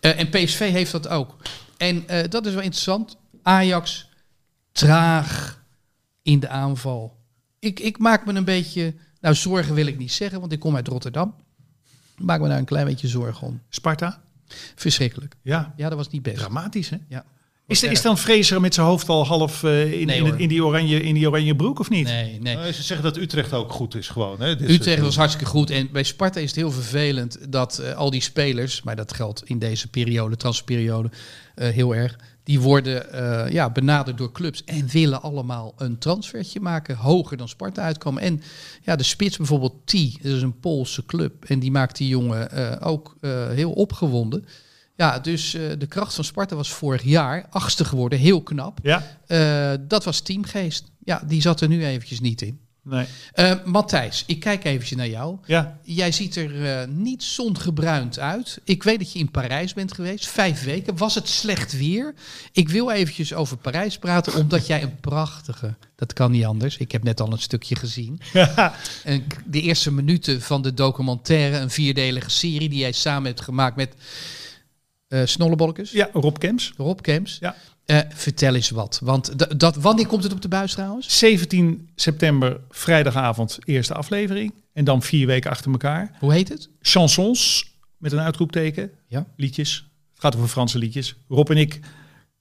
[0.00, 1.36] Eh, en PSV heeft dat ook.
[1.76, 3.16] En eh, dat is wel interessant.
[3.42, 4.08] Ajax
[4.72, 5.62] traag
[6.22, 7.16] in de aanval.
[7.58, 8.94] Ik, ik maak me een beetje...
[9.22, 11.34] Nou, zorgen wil ik niet zeggen, want ik kom uit Rotterdam.
[12.16, 13.60] Maak me daar een klein beetje zorgen om.
[13.68, 14.22] Sparta.
[14.74, 15.36] Verschrikkelijk.
[15.42, 16.36] Ja, Ja, dat was niet best.
[16.36, 16.96] dramatisch hè.
[17.08, 17.24] Ja.
[17.72, 21.02] Is, is dan Fraser met zijn hoofd al half eh, in, Nee, in, die oranje,
[21.02, 22.04] in die oranje broek of niet?
[22.04, 22.56] Nee, nee.
[22.56, 24.40] Nee, ze zeggen dat Utrecht ook goed is gewoon.
[24.40, 24.70] Hè.
[24.70, 25.70] Utrecht was hartstikke goed.
[25.70, 29.42] En bij Sparta is het heel vervelend dat eh, al die spelers, maar dat geldt
[29.44, 31.10] in deze periode, transferperiode,
[31.54, 36.60] eh, heel erg, die worden eh, ja, benaderd door clubs en willen allemaal een transfertje
[36.60, 38.22] maken, hoger dan Sparta uitkomen.
[38.22, 38.42] En
[38.82, 39.92] ja, de spits bijvoorbeeld T,
[40.22, 44.46] dat is een Poolse club, en die maakt die jongen eh, ook eh, heel opgewonden.
[45.02, 48.78] Ja, dus eh, de kracht van Sparta was vorig jaar achtste geworden, heel knap.
[48.82, 49.18] Ja?
[49.26, 50.84] Eh, dat was teamgeest.
[51.04, 52.60] Ja, die zat er nu eventjes niet in.
[52.84, 53.06] Nee.
[53.32, 55.38] Eh, Matthijs, ik kijk eventjes naar jou.
[55.46, 55.78] Ja.
[55.82, 58.60] Jij ziet er niet zongebruind uit.
[58.64, 60.96] Ik weet dat je in Parijs bent geweest, vijf weken.
[60.96, 62.14] Was het slecht weer?
[62.52, 65.74] Ik wil eventjes over Parijs praten, omdat jij een prachtige...
[65.96, 66.76] Dat kan niet anders.
[66.76, 68.20] Ik heb net al een stukje gezien.
[69.04, 72.68] En de eerste minuten van de documentaire, een vierdelige serie...
[72.68, 73.94] die jij samen hebt gemaakt met
[75.24, 76.72] Snollebolletjes, ja, Rob Kemps.
[76.76, 77.36] Rob Kemps.
[77.40, 77.54] Ja.
[77.84, 79.00] Eh, vertel eens wat.
[79.02, 81.18] Want dat, wanneer komt het op de buis trouwens?
[81.18, 84.54] 17 september, vrijdagavond, eerste aflevering.
[84.72, 86.10] En dan vier weken achter elkaar.
[86.18, 86.68] Hoe heet het?
[86.80, 88.90] Chansons, met een uitroepteken.
[89.06, 89.26] Ja.
[89.36, 89.86] Liedjes.
[90.12, 91.14] Het gaat over Franse liedjes.
[91.28, 91.80] Rob en ik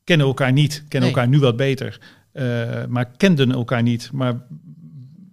[0.04, 0.74] kennen elkaar niet.
[0.88, 1.18] Kennen Nee.
[1.18, 2.00] elkaar nu wat beter.
[2.32, 4.10] eh, maar kenden elkaar niet.
[4.14, 4.42] Maar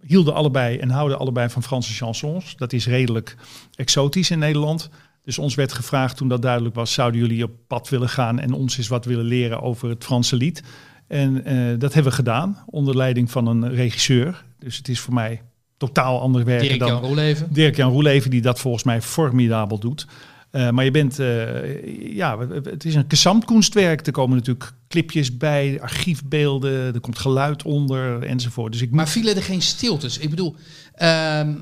[0.02, 2.56] hielden allebei en houden allebei van Franse chansons.
[2.56, 3.36] Dat is redelijk
[3.74, 4.88] exotisch in Nederland.
[5.28, 6.92] Dus ons werd gevraagd toen dat duidelijk was...
[6.92, 10.36] zouden jullie op pad willen gaan en ons eens wat willen leren over het Franse
[10.36, 10.62] lied?
[11.06, 14.44] En eh, dat hebben we gedaan onder leiding van een regisseur.
[14.58, 15.42] Dus het is voor mij
[15.76, 16.88] totaal ander werken Dirk dan...
[16.88, 17.52] Jan Roeleven.
[17.52, 20.06] Dirk-Jan Roeleven, die dat volgens mij formidabel doet.
[20.50, 24.06] Eh, maar je bent, eh, ja, het is een kunstwerk.
[24.06, 28.72] Er komen natuurlijk clipjes bij, archiefbeelden, er komt geluid onder enzovoort.
[28.72, 30.18] Dus ik Maar vielen er geen stiltes?
[30.18, 30.56] Ik bedoel,
[30.94, 31.54] ehm,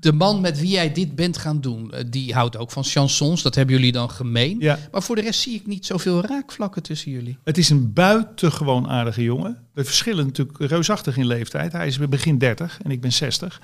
[0.00, 3.42] de man met wie jij dit bent gaan doen, eh, die houdt ook van chansons.
[3.42, 4.56] Dat hebben jullie dan gemeen.
[4.60, 7.38] ja, Maar voor de rest zie ik niet zoveel raakvlakken tussen jullie.
[7.44, 9.58] het is een buitengewoon aardige jongen.
[9.74, 11.72] We verschillen natuurlijk reusachtig in leeftijd.
[11.72, 13.60] Hij is begin 30 en ik ben 60.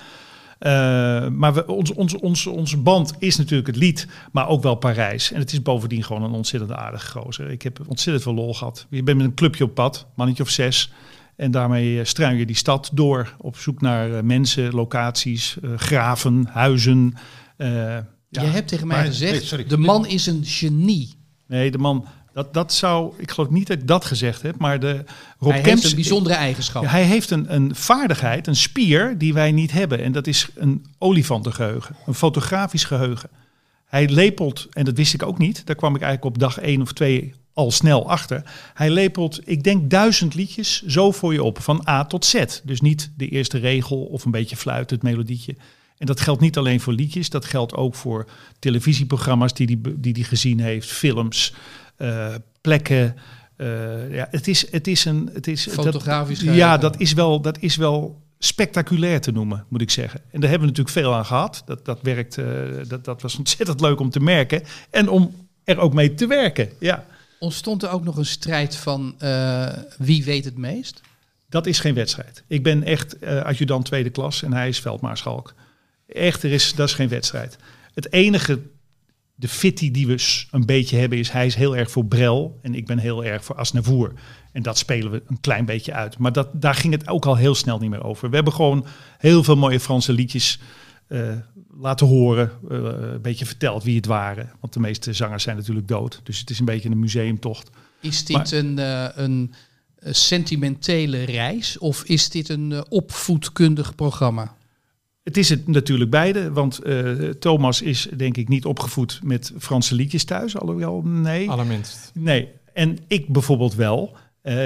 [0.58, 0.70] Eh,
[1.28, 5.32] maar we, ons, ons, ons, onze band is natuurlijk het lied, maar ook wel Parijs.
[5.32, 7.50] En het is bovendien gewoon een ontzettend aardige gozer.
[7.50, 8.86] Ik heb ontzettend veel lol gehad.
[8.90, 10.92] Je bent met een clubje op pad, mannetje of zes.
[11.36, 15.70] En daarmee eh, struin je die stad door op zoek naar eh, mensen, locaties, eh,
[15.76, 17.14] graven, huizen.
[17.56, 18.04] Eh, ja.
[18.28, 19.64] Je hebt tegen mij maar- gezegd, nee, sorry.
[19.64, 21.14] de man is een genie.
[21.46, 24.80] Nee, de man, dat, dat zou, ik geloof niet dat ik dat gezegd heb, maar
[24.80, 25.04] de
[25.38, 26.82] Rob hij Kemps, heeft een bijzondere eigenschap.
[26.82, 30.02] Ja, hij heeft een, een vaardigheid, een spier die wij niet hebben.
[30.02, 33.30] En dat is een olifantengeheugen, een fotografisch geheugen.
[33.84, 36.82] Hij lepelt, en dat wist ik ook niet, daar kwam ik eigenlijk op dag één
[36.82, 38.42] of twee al snel achter.
[38.74, 42.44] Hij lepelt, ik denk duizend liedjes zo voor je op, van A tot Z.
[42.64, 45.56] Dus niet de eerste regel of een beetje fluit, het melodietje.
[45.98, 48.28] En dat geldt niet alleen voor liedjes, dat geldt ook voor
[48.58, 51.54] televisieprogramma's die hij die, die, die gezien heeft, films,
[51.96, 53.16] eh, plekken.
[53.56, 55.30] Eh, ja, het is, het is een.
[55.32, 56.54] Het is, Fotografisch dat.
[56.54, 60.20] Ja, dat is, wel, dat is wel spectaculair te noemen, moet ik zeggen.
[60.30, 61.62] En daar hebben we natuurlijk veel aan gehad.
[61.66, 62.46] Dat, dat, werkt, eh,
[62.88, 64.62] dat, dat was ontzettend leuk om te merken.
[64.90, 65.34] En om
[65.64, 66.68] er ook mee te werken.
[66.78, 67.06] Ja,
[67.44, 69.68] Ontstond er ook nog een strijd van eh,
[69.98, 71.00] wie weet het meest?
[71.54, 72.42] dat is geen wedstrijd.
[72.46, 75.54] Ik ben echt eh adjudant tweede klas en hij is veldmaarschalk.
[76.06, 77.56] Echt, er is, dat is geen wedstrijd.
[77.94, 78.60] Het enige
[79.34, 82.74] de fitty die we een beetje hebben is, hij is heel erg voor Brel en
[82.74, 84.12] ik ben heel erg voor Asnavour.
[84.52, 86.18] En dat spelen we een klein beetje uit.
[86.18, 88.28] Maar dat, daar ging het ook al heel snel niet meer over.
[88.28, 88.86] We hebben gewoon
[89.18, 90.58] heel veel mooie Franse liedjes
[91.06, 91.32] eh,
[91.80, 92.50] laten horen.
[92.70, 92.76] eh,
[93.12, 94.50] een beetje verteld wie het waren.
[94.60, 96.20] Want de meeste zangers zijn natuurlijk dood.
[96.22, 97.70] Dus het is een beetje een museumtocht.
[98.00, 99.54] Is dit Maar- een, eh, een
[100.00, 104.54] sentimentele reis of is dit een opvoedkundig programma?
[105.22, 109.94] Het is het natuurlijk beide, want eh, Thomas is denk ik niet opgevoed met Franse
[109.94, 110.56] liedjes thuis.
[110.58, 111.50] Alhoewel, nee.
[111.50, 112.10] Allerminst.
[112.14, 114.16] Nee, en ik bijvoorbeeld wel.
[114.44, 114.56] Eh,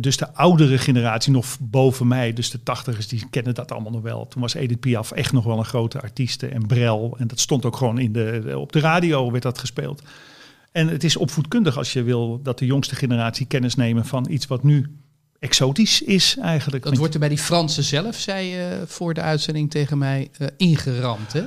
[0.00, 4.02] dus de oudere generatie, nog boven mij, dus de tachtigers, die kennen dat allemaal nog
[4.02, 4.28] wel.
[4.28, 7.16] Toen was Edith Piaf echt nog wel een grote artieste en Brel.
[7.18, 10.02] En dat stond ook gewoon in de, op de radio, werd dat gespeeld.
[10.72, 14.46] En het is opvoedkundig als je wil dat de jongste generatie kennis nemen van iets
[14.46, 14.96] wat nu
[15.38, 16.84] exotisch is eigenlijk.
[16.84, 20.46] Dat wordt er bij die Fransen zelf, zei je voor de uitzending tegen mij, eh,
[20.56, 21.32] ingeramd.
[21.32, 21.46] Hè?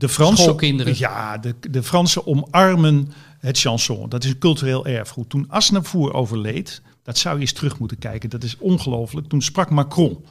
[0.00, 0.94] de Fransen, schoolkinderen.
[0.98, 4.08] Ja, de, de Fransen omarmen het chanson.
[4.08, 5.30] Dat is een cultureel erfgoed.
[5.30, 8.30] Toen Asnavour overleed, dat zou je eens terug moeten kijken.
[8.30, 9.28] Dat is ongelooflijk.
[9.28, 10.24] Toen sprak Macron.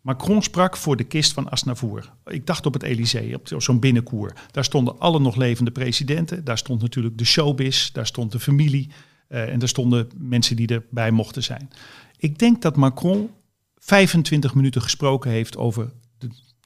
[0.00, 2.12] Macron sprak voor de kist van Asnavour.
[2.26, 4.32] Ik dacht op het Elysée, op zo'n binnenkoer.
[4.50, 6.44] Daar stonden alle nog levende presidenten.
[6.44, 8.90] Daar stond natuurlijk de showbiz, daar stond de familie.
[9.28, 11.70] eh, en daar stonden mensen die erbij mochten zijn.
[12.16, 13.30] Ik denk dat Macron
[13.78, 15.92] 25 minuten gesproken heeft over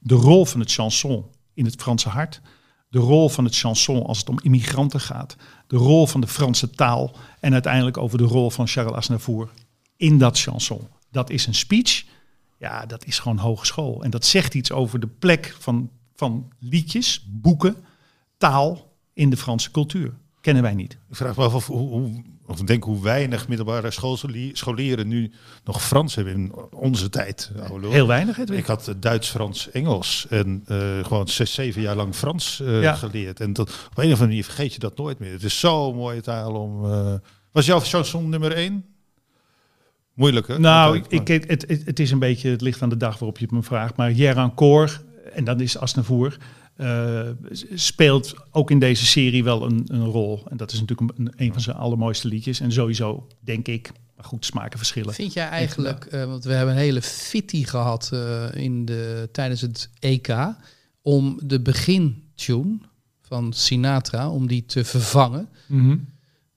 [0.01, 2.41] de rol van het chanson in het Franse hart.
[2.89, 5.35] De rol van het chanson als het om immigranten gaat.
[5.69, 7.15] De rol van de Franse taal.
[7.39, 9.49] En uiteindelijk over de rol van Charles Aznavour
[9.97, 10.87] in dat chanson.
[11.11, 12.05] Dat is een speech.
[12.57, 14.03] Ja, dat is gewoon hogeschool.
[14.03, 17.75] En dat zegt iets over de plek van, van liedjes, boeken,
[18.37, 20.13] taal in de Franse cultuur.
[20.41, 20.97] Kennen wij niet.
[21.09, 22.23] Ik vraag me af of, hoe,
[22.57, 23.91] ik denk hoe weinig middelbare
[24.53, 25.31] scholieren nu
[25.63, 27.51] nog Frans hebben in onze tijd.
[27.81, 28.37] Heel weinig.
[28.37, 32.81] Ik had eh, Duits, Frans, Engels en eh, gewoon zes, zeven jaar lang Frans eh,
[32.81, 32.93] Ja.
[32.95, 33.39] geleerd.
[33.39, 35.31] En dat, op een of andere manier vergeet je dat nooit meer.
[35.31, 36.81] Het is zo'n mooie taal om...
[37.51, 38.85] was jouw chanson nummer één?
[40.13, 40.59] Moeilijk, hè?
[40.59, 43.19] Nou, Want, ik, ik, het, het, het is een beetje, het ligt aan de dag
[43.19, 43.95] waarop je het me vraagt.
[43.95, 44.89] Maar Hier encore,
[45.33, 46.37] en dat is Asnavour,
[46.79, 47.29] eh,
[47.73, 50.43] speelt ook in deze serie wel een, een rol.
[50.49, 52.59] En dat is natuurlijk een, een van zijn allermooiste liedjes.
[52.59, 55.13] En sowieso, denk ik, maar goed, smaken verschillen.
[55.13, 59.61] Vind jij eigenlijk, eh, want we hebben een hele fitty gehad eh, in de, tijdens
[59.61, 60.35] het EK,
[61.01, 62.77] om de begintune
[63.21, 65.49] van Sinatra, om die te vervangen.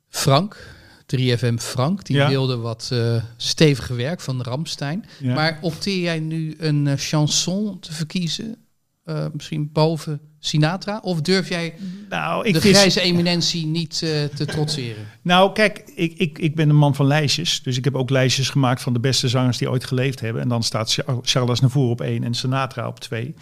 [0.08, 0.74] Frank,
[1.06, 2.28] 3FM Frank, die Ja.
[2.28, 2.92] wilde wat
[3.36, 5.04] steviger werk van Ramstein.
[5.20, 5.34] Ja.
[5.34, 8.56] Maar opteer jij nu een chanson te verkiezen,
[9.04, 10.98] eh, misschien boven Sinatra?
[11.02, 11.74] Of durf jij
[12.08, 15.06] nou, ik de vis- grijze eminentie niet eh, te trotseren?
[15.22, 17.62] Nou, kijk, ik, ik, ik ben een man van lijstjes.
[17.62, 20.42] Dus ik heb ook lijstjes gemaakt van de beste zangers die ooit geleefd hebben.
[20.42, 23.34] En dan staat Cha- Charles Aznavour op één en Sinatra op twee.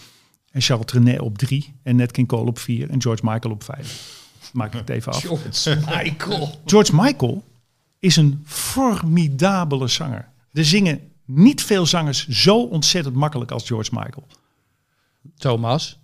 [0.50, 1.74] En Charles Trenet op drie.
[1.82, 2.90] En Nat King Cole op vier.
[2.90, 4.18] En George Michael op vijf.
[4.52, 5.20] Maak ik het even af.
[5.20, 6.60] George Michael.
[6.64, 7.44] George Michael
[7.98, 10.28] is een formidabele zanger.
[10.52, 14.26] Er zingen niet veel zangers zo ontzettend makkelijk als George Michael.
[15.36, 15.98] Thomas,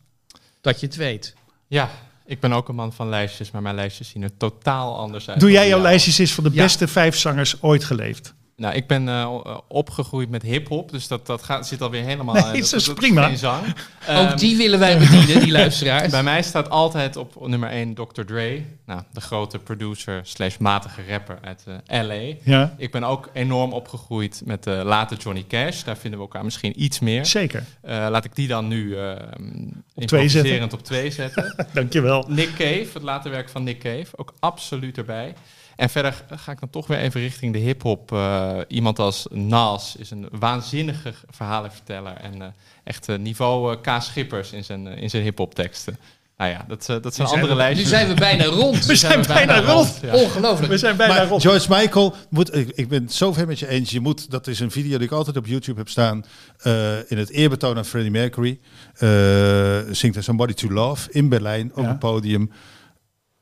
[0.61, 1.35] dat je het weet.
[1.67, 1.91] Ja,
[2.25, 5.41] ik ben ook een man van lijstjes, maar mijn lijstjes zien er totaal anders uit.
[5.41, 6.63] Doe jij jouw lijstjes eens van de Ja.
[6.63, 8.35] beste vijf zangers ooit geleefd?
[8.57, 12.35] Nou, ik ben eh, opgegroeid met hip-hop, dus dat, dat gaat, zit alweer helemaal.
[12.35, 13.27] Nee, eh, dat is dat- dat prima.
[13.27, 13.67] Geen zang.
[13.67, 13.75] Ook
[14.07, 16.11] Ehm, die willen wij bedienen, die luisteraars.
[16.11, 18.23] Bij mij staat altijd op nummer 1 Dr.
[18.27, 22.35] Dre, nou, de grote producer slash matige rapper uit eh, LA.
[22.43, 25.83] Ja, Ik ben ook enorm opgegroeid met de late Johnny Cash.
[25.83, 27.27] Daar vinden we elkaar misschien iets meer.
[27.27, 27.65] zeker.
[27.83, 31.55] Eh, laat ik die dan nu eh twee improviserend op twee zetten.
[31.73, 32.25] Dankjewel.
[32.29, 35.35] Nick Cave, het late werk van Nick Cave, ook absoluut erbij.
[35.77, 38.13] En verder ga ik dan toch weer even richting de hip-hop.
[38.13, 42.13] Eh, iemand als Nas is een waanzinnige verhalenverteller.
[42.17, 42.49] En eh,
[42.85, 44.03] echt eh, niveau eh, K.
[44.03, 45.99] Schippers in zijn, in zijn hip-hop teksten.
[46.37, 47.89] Nou ja, dat, dat zijn zijn andere we- Nu lijstjes.
[47.99, 48.87] zijn we bijna rond.
[48.87, 49.99] We zijn bijna rond.
[50.03, 50.15] ja.
[50.15, 50.73] Ongelooflijk.
[50.73, 51.43] We zijn bijna maar rond.
[51.43, 53.91] George Michael, moet, ik, ik ben het zo ver met je eens.
[53.91, 56.25] Je moet, dat is een video die ik altijd op YouTube heb staan.
[56.59, 58.59] eh, in het eerbetoon aan Freddie Mercury.
[58.95, 61.89] eh zingt hij Somebody to Love in Berlijn op Ja.
[61.89, 62.51] het podium.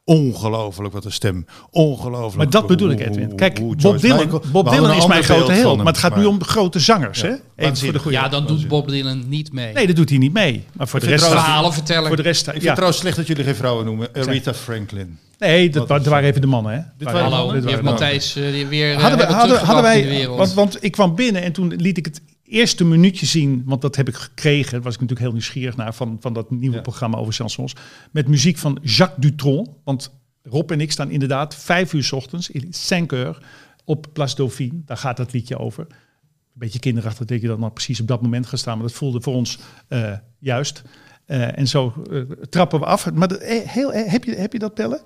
[0.04, 1.46] Ongelooflijk wat een stem.
[1.70, 2.36] Ongelooflijk.
[2.36, 3.34] Maar dat bedoel ik, Edwin.
[3.36, 5.76] Kijk, Bob Dylan, Bob we Dylan is mijn grote held.
[5.76, 7.22] Maar het gaat nu om grote zangers.
[7.22, 7.32] hè?
[7.56, 8.16] Even voor de goede.
[8.16, 9.72] Ja, dan doet Bob Dylan niet mee.
[9.72, 10.64] Nee, dat doet hij niet mee.
[10.72, 11.22] Maar voor de Ik vind rest...
[11.22, 12.06] trouwens- Verhalenverteller.
[12.06, 14.08] Voor de rest Ik vind het trouwens slecht dat jullie geen vrouwen noemen.
[14.12, 15.18] Aretha Franklin.
[15.38, 16.72] Nee, dat, waren even de mannen.
[16.72, 16.78] Hè?
[16.78, 19.36] Dit Waren- waren Hallo, dit die heeft waren- Matthijs eh, weer eh, hadden, we, hebben
[19.36, 20.38] hadden, hadden teruggebracht in de wij, wereld.
[20.38, 22.20] want, want ik kwam binnen en toen liet ik het
[22.54, 25.94] eerste minuutje zien, want dat heb ik gekregen, daar was ik natuurlijk heel nieuwsgierig naar,
[25.94, 26.82] van, van dat nieuwe Ja.
[26.82, 27.74] programma over chansons,
[28.10, 32.50] met muziek van Jacques Dutronc, want Rob en ik staan inderdaad vijf uur 's ochtends,
[32.50, 33.42] in 5 uur,
[33.84, 35.86] op Place Dauphine, daar gaat dat liedje over.
[35.88, 38.96] Een beetje kinderachtig dat je dan maar precies op dat moment gaat staan, maar dat
[38.96, 40.82] voelde voor ons eh, juist.
[41.26, 43.12] Eh, en zo eh, trappen we af.
[43.12, 45.02] Maar de- eh, heel, heb, je, heb je dat tellen?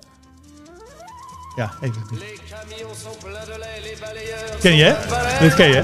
[1.59, 2.01] Ja, even.
[4.61, 4.93] Ken je, hè?
[5.39, 5.83] Dit ken je, hè?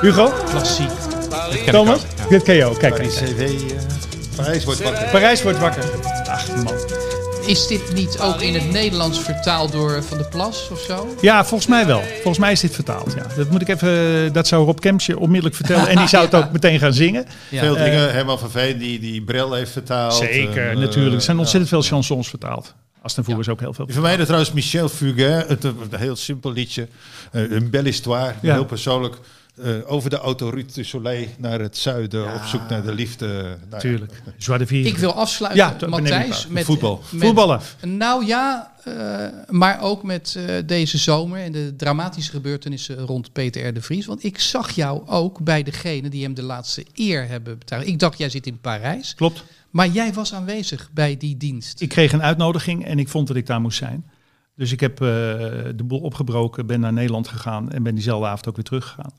[0.00, 0.32] Hugo?
[0.50, 0.90] Klassiek.
[1.70, 2.00] Thomas?
[2.28, 2.78] Dit ken je ook.
[2.78, 3.30] Kijk, Paris kijk.
[3.30, 3.76] CV, eh,
[4.36, 5.08] Parijs wordt wakker.
[5.10, 5.84] Parijs wordt wakker.
[6.28, 6.74] Ach, man.
[7.46, 11.14] Is dit niet ook in het Nederlands vertaald door Van der Plas of zo?
[11.20, 12.02] Ja, volgens mij wel.
[12.12, 13.26] Volgens mij is dit vertaald, ja.
[13.36, 14.32] Dat moet ik even...
[14.32, 15.88] Dat zou Rob Kempsje onmiddellijk vertellen.
[15.88, 17.26] En die zou het ook meteen gaan zingen.
[17.48, 17.60] Ja.
[17.60, 18.12] Veel Eh, dingen.
[18.12, 20.14] Herman van Veen die, die Brel heeft vertaald.
[20.14, 21.14] Zeker, En, eh, natuurlijk.
[21.14, 21.78] Er zijn ontzettend ja.
[21.78, 22.74] veel chansons vertaald.
[23.04, 23.86] Aston is ook heel veel.
[23.88, 26.88] Voor mij dat trouwens Michel Fugain, het, een heel simpel liedje.
[27.32, 28.52] eh, een belle histoire, Ja.
[28.54, 29.16] heel persoonlijk.
[29.62, 33.56] eh, over de autoroute du Soleil naar het zuiden, op zoek naar de liefde.
[33.70, 33.88] Nou
[34.38, 34.88] ja, de Vivre.
[34.90, 37.02] Ik wil afsluiten, Ja, Matthijs, met Voetbal.
[37.10, 37.60] met- Voetballen.
[37.82, 43.66] Nou ja, eh, maar ook met eh, deze zomer en de dramatische gebeurtenissen rond Peter
[43.68, 43.74] R.
[43.74, 44.06] de Vries.
[44.06, 47.86] Want ik zag jou ook bij degene die hem de laatste eer hebben betaald.
[47.86, 49.14] Ik dacht, jij zit in Parijs.
[49.14, 49.44] Klopt.
[49.74, 51.80] Maar jij was aanwezig bij die dienst.
[51.80, 54.10] Ik kreeg een uitnodiging en ik vond dat ik daar moest zijn.
[54.56, 55.08] Dus ik heb eh,
[55.76, 59.10] de boel opgebroken, ben naar Nederland gegaan en ben diezelfde avond ook weer teruggegaan.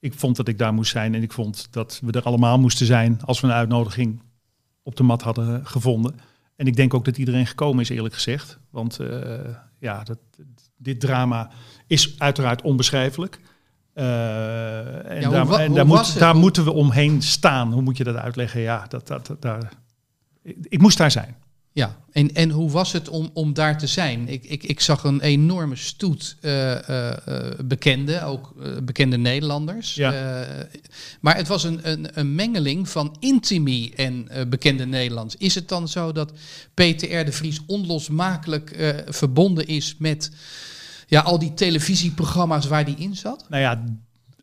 [0.00, 2.86] Ik vond dat ik daar moest zijn en ik vond dat we er allemaal moesten
[2.86, 4.22] zijn als we een uitnodiging
[4.82, 6.14] op de mat hadden gevonden.
[6.56, 8.58] En ik denk ook dat iedereen gekomen is, eerlijk gezegd.
[8.70, 9.38] Want eh,
[9.78, 10.18] ja, dat,
[10.76, 11.50] dit drama
[11.86, 13.40] is uiteraard onbeschrijfelijk.
[13.92, 17.72] Eh, en Ja, daar, en daar, moet, moeten we omheen staan.
[17.72, 18.60] Hoe moet je dat uitleggen?
[18.60, 19.72] Ja, dat, dat, dat- daar,
[20.42, 21.36] ik, moest daar zijn.
[21.74, 24.28] Ja, en, en hoe was het om, om daar te zijn?
[24.28, 29.94] Ik, ik, ik zag een enorme stoet eh eh, eh, bekende, ook bekende Nederlanders.
[29.94, 30.46] Ja.
[31.20, 35.36] Maar het was een, een, een mengeling van intimi en bekende Nederlands.
[35.36, 36.32] Is het dan zo dat
[36.74, 37.24] Peter R.
[37.24, 40.30] de Vries onlosmakelijk verbonden is met
[41.06, 43.46] ja, al die televisieprogramma's waar die in zat?
[43.48, 43.84] Nou ja,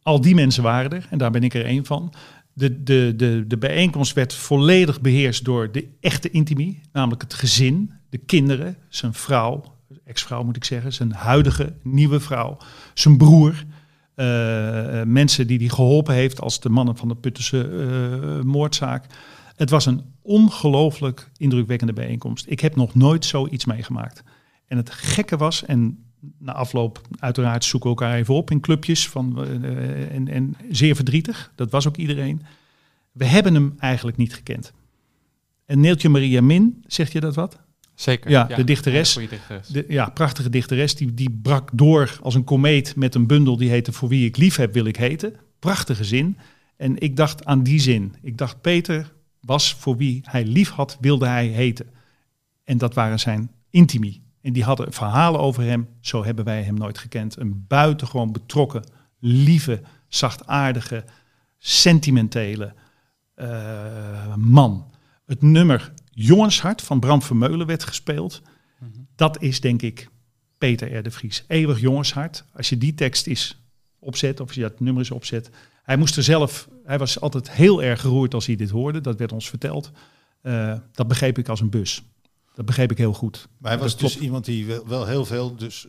[0.04, 2.14] al die mensen waren er en daar ben ik er één van.
[2.60, 7.92] De, de, de, de bijeenkomst werd volledig beheerst door de echte intimie, namelijk het gezin,
[8.10, 9.64] de kinderen, zijn vrouw,
[10.06, 12.58] ex-vrouw moet ik zeggen, zijn huidige nieuwe vrouw,
[12.94, 13.66] zijn broer.
[14.16, 19.06] eh, mensen die hij geholpen heeft als de mannen van de Puttense eh, moordzaak.
[19.56, 22.46] Het was een ongelooflijk indrukwekkende bijeenkomst.
[22.48, 24.24] Ik heb nog nooit zoiets meegemaakt.
[24.68, 26.04] En het gekke was, en
[26.38, 30.96] na afloop uiteraard zoeken we elkaar even op in clubjes van, eh, en, en zeer
[30.96, 32.42] verdrietig, dat was ook iedereen.
[33.12, 34.74] We hebben hem eigenlijk niet gekend.
[35.66, 37.60] En Neeltje Maria Min, zegt je dat wat?
[38.00, 38.30] Zeker.
[38.30, 39.20] Ja, de dichteres.
[39.72, 43.70] De, ja, prachtige dichteres, die, die brak door als een komeet met een bundel die
[43.70, 45.36] heette Voor wie ik lief heb, wil ik heten.
[45.60, 46.38] Prachtige zin.
[46.78, 48.16] En ik dacht aan die zin.
[48.22, 51.86] Ik dacht, Peter was voor wie hij lief had, wilde hij heten.
[52.64, 54.22] En dat waren zijn intimi.
[54.42, 55.88] En die hadden verhalen over hem.
[56.02, 57.38] Zo hebben wij hem nooit gekend.
[57.38, 58.84] Een buitengewoon betrokken,
[59.20, 61.04] lieve, zachtaardige,
[61.58, 62.74] sentimentele
[63.34, 64.92] eh, man.
[65.26, 68.42] Het nummer Jongenshart van Bram Vermeulen werd gespeeld.
[69.16, 70.10] Dat is denk ik
[70.58, 71.04] Peter R.
[71.04, 71.44] de Vries.
[71.48, 72.46] Eeuwig Jongenshart.
[72.54, 73.64] Als je die tekst is
[74.00, 75.50] opzet, of als je dat nummer is opzet.
[75.84, 79.02] Hij moest er zelf, hij was altijd heel erg geroerd als hij dit hoorde.
[79.02, 79.92] Dat werd ons verteld.
[80.42, 82.04] Eh, dat begreep ik als een bus.
[82.56, 83.48] Dat begreep ik heel goed.
[83.58, 85.88] Maar hij was dus iemand die wel, wel heel veel, dus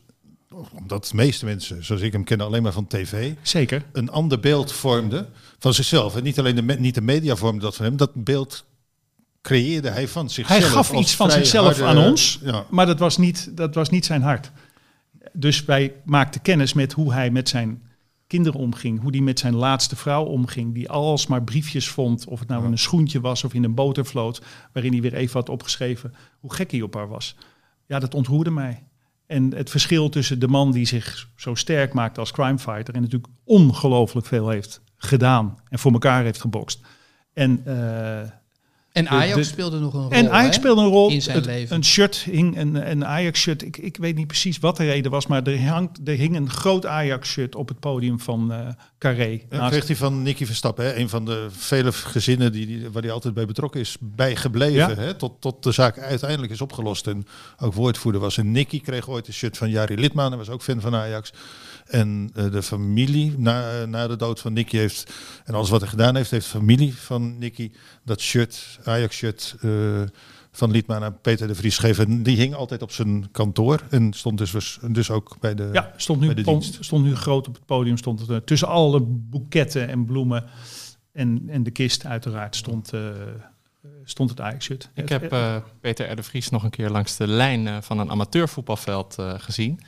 [0.72, 3.84] omdat de meeste mensen, zoals ik hem ken, alleen maar van tv, Zeker.
[3.92, 5.26] een ander beeld vormde
[5.58, 6.16] van zichzelf.
[6.16, 8.64] En niet alleen de, niet de media vormde dat van hem, dat beeld
[9.42, 10.60] creëerde hij van zichzelf.
[10.60, 12.64] Hij gaf iets van zichzelf harde- aan ons, Ja.
[12.70, 14.50] maar dat was, niet, dat was niet zijn hart.
[15.32, 17.82] Dus wij maakten kennis met hoe hij met zijn
[18.30, 22.48] kinderen omging, hoe hij met zijn laatste vrouw omging, die alsmaar briefjes vond, of het
[22.48, 26.14] nou in een schoentje was of in een botervloot, waarin hij weer even had opgeschreven
[26.40, 27.36] hoe gek hij op haar was.
[27.86, 28.86] Ja, dat ontroerde mij.
[29.26, 33.32] En het verschil tussen de man die zich zo sterk maakte als crimefighter en natuurlijk
[33.44, 36.80] ongelooflijk veel heeft gedaan en voor elkaar heeft gebokst.
[37.32, 38.30] En eh,
[39.06, 40.10] En Ajax de- speelde nog een rol.
[40.10, 40.60] en Ajax hè?
[40.60, 41.10] speelde een rol.
[41.10, 41.76] in zijn Het- leven.
[41.76, 43.62] Een shirt hing, een, een Ajax-shirt.
[43.62, 46.50] Ik, ik weet niet precies wat de reden was, maar er, hangt, er hing een
[46.50, 49.40] groot Ajax-shirt op het podium van eh Carré.
[49.50, 53.02] Naast- kreeg hij van Nicky Verstappen, hè, een van de vele gezinnen die, die, waar
[53.02, 54.74] hij altijd bij betrokken is, bijgebleven.
[54.74, 54.94] Ja.
[54.94, 57.26] Hè, tot, tot de zaak uiteindelijk is opgelost en
[57.58, 58.38] ook woordvoerder was.
[58.38, 61.32] En Nicky kreeg ooit een shirt van Jari Litman, hij was ook fan van Ajax.
[61.86, 65.12] En eh, de familie, na, na de dood van Nicky heeft,
[65.44, 67.70] en alles wat hij gedaan heeft, heeft de familie van Nicky
[68.04, 69.70] dat shirt, Ajax-shirt eh,
[70.52, 72.06] van Liedman aan Peter de Vries gegeven.
[72.06, 75.68] En die hing altijd op zijn kantoor en stond dus, dus ook bij de...
[75.72, 76.84] ja, stond nu, bij de dienst.
[76.84, 77.96] stond nu groot op het podium.
[77.96, 80.44] Stond het, tussen alle boeketten en bloemen
[81.12, 83.00] en, en de kist uiteraard stond, eh,
[84.04, 84.90] stond het Ajax-shirt.
[84.94, 86.16] Ik heb eh, Peter R.
[86.16, 89.80] de Vries nog een keer langs de lijn van een amateurvoetbalveld eh, gezien.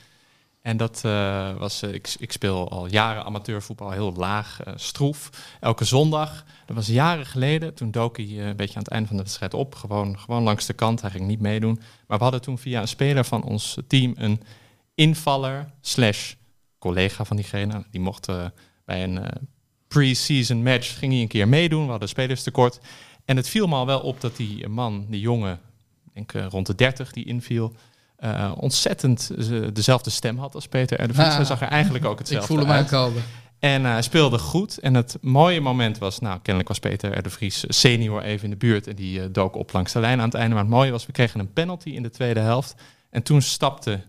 [0.63, 5.29] En dat eh, was, eh, ik, ik speel al jaren amateurvoetbal, heel laag, eh, stroef.
[5.59, 6.45] Elke zondag.
[6.65, 7.73] Dat was jaren geleden.
[7.73, 9.75] Toen dook hij een beetje aan het einde van de wedstrijd op.
[9.75, 11.01] Gewoon, gewoon langs de kant.
[11.01, 11.79] Hij ging niet meedoen.
[12.07, 14.41] Maar we hadden toen via een speler van ons team een
[14.95, 16.33] invaller slash
[16.79, 17.85] collega van diegene.
[17.91, 18.27] Die mocht
[18.85, 19.19] bij een
[19.87, 21.83] pre-season match, ging hij een keer meedoen.
[21.83, 22.79] We hadden spelerstekort.
[23.25, 25.59] En het viel me al wel op dat die man, die jongen,
[26.13, 27.73] denk rond de 30 die inviel,
[28.31, 31.07] eh, ontzettend eh, dezelfde stem had als Peter R.
[31.07, 31.27] de Vries.
[31.27, 31.35] Ah.
[31.35, 33.23] Hij zag er eigenlijk ook Ik hetzelfde voel hem aankomen.
[33.59, 34.77] En eh, hij speelde goed.
[34.77, 37.23] En het mooie moment was, nou, kennelijk was Peter R.
[37.23, 38.87] de Vries senior even in de buurt.
[38.87, 40.53] En die eh, dook op langs de lijn aan het einde.
[40.55, 42.75] Maar het mooie was, we kregen een penalty in de tweede helft.
[43.09, 44.01] En toen stapte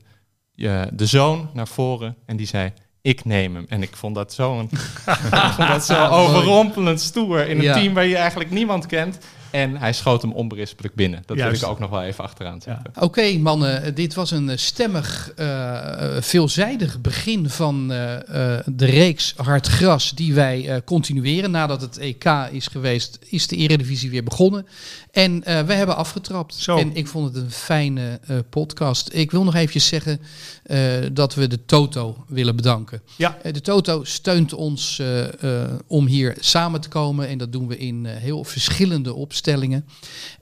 [0.56, 2.72] eh, de zoon naar voren en die zei...
[3.02, 3.66] Ik neem hem.
[3.68, 7.74] En ik vond dat zo, een, ik vond dat zo overrompelend stoer in een Ja.
[7.74, 9.18] team waar je eigenlijk niemand kent.
[9.54, 11.22] En hij schoot hem onberispelijk binnen.
[11.26, 11.60] Dat Juist.
[11.60, 12.92] wil ik ook nog wel even achteraan zetten.
[13.00, 18.14] Oké, mannen, dit was een eh, stemmig, eh, eh, veelzijdig begin van eh,
[18.56, 21.50] eh, de reeks Hard Gras die wij eh, continueren.
[21.50, 24.66] Nadat het EK is geweest, is de Eredivisie weer begonnen.
[25.10, 26.54] En eh, we hebben afgetrapt.
[26.54, 26.76] Zo.
[26.76, 29.08] En ik vond het een fijne eh, podcast.
[29.12, 30.20] Ik wil nog eventjes zeggen
[30.62, 30.78] eh,
[31.12, 33.02] dat we de Toto willen bedanken.
[33.16, 33.38] Ja.
[33.42, 37.28] Eh, de Toto steunt ons eh, eh, om hier samen te komen.
[37.28, 39.42] En dat doen we in eh, heel verschillende opstellingen.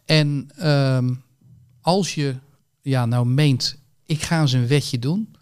[0.04, 1.14] En ehm,
[1.80, 2.36] als je
[2.82, 3.76] ja, nou meent,
[4.06, 5.34] ik ga eens een wetje doen.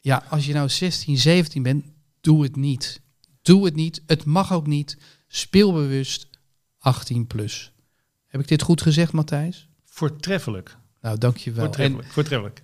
[0.00, 1.84] Ja, als je nou 16, 17 bent,
[2.20, 3.00] doe het niet.
[3.42, 4.02] Doe het niet.
[4.06, 4.98] Het mag ook niet.
[5.28, 6.28] Speelbewust
[6.78, 7.72] 18 plus.
[8.26, 9.68] Heb ik dit goed gezegd, Matthijs?
[9.84, 10.76] Voortreffelijk.
[11.00, 11.74] Nou, dankjewel.
[11.74, 12.62] En, Voortreffelijk.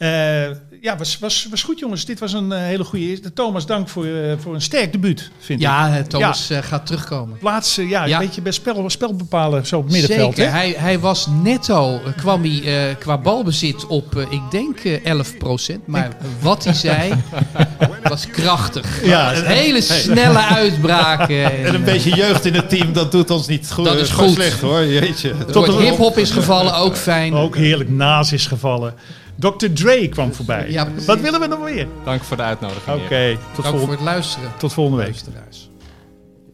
[0.00, 0.44] Eh,
[0.80, 2.04] ja, was, was, was goed jongens.
[2.04, 3.32] Dit was een eh, hele goede eerste.
[3.32, 5.66] Thomas, dank voor, eh, voor een sterk debuut, vind ik.
[5.66, 7.38] ja, eh, Thomas eh, gaat terugkomen.
[7.38, 8.18] Plaats, eh, ja, Ja.
[8.20, 10.34] een beetje bij spel, spel bepalen zo op het middenveld.
[10.36, 10.50] Zeker.
[10.52, 10.58] Hè?
[10.58, 15.80] Hij, hij was netto, kwam hij eh, qua balbezit op, ik denk, eh 11%.
[15.86, 16.08] Maar
[16.40, 17.12] wat hij zei,
[18.02, 19.04] was krachtig.
[19.04, 21.44] Ja, Hele snelle uitbraken.
[21.66, 23.84] En een beetje jeugd in het team, dat doet ons niet goed.
[23.84, 24.30] Dat is goed.
[24.32, 25.34] slecht hoor, jeetje.
[25.52, 27.34] Woord hip-hop is gevallen, ook fijn.
[27.34, 28.94] Ook heerlijk, Naas is gevallen.
[29.40, 29.72] Dr.
[29.72, 30.70] Dre kwam voorbij.
[30.70, 30.88] Ja.
[31.06, 31.86] Wat willen we nog meer?
[32.04, 32.96] Dank voor de uitnodiging.
[33.02, 34.50] Oké, tot, Dank voor volgende, het luisteren.
[34.58, 35.10] tot volgende week.
[35.12, 35.70] Luisteraars.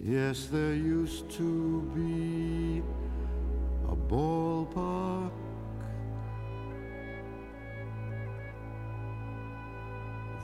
[0.01, 2.82] Yes, there used to be
[3.91, 5.32] a ballpark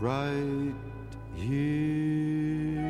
[0.00, 0.74] right
[1.36, 2.81] here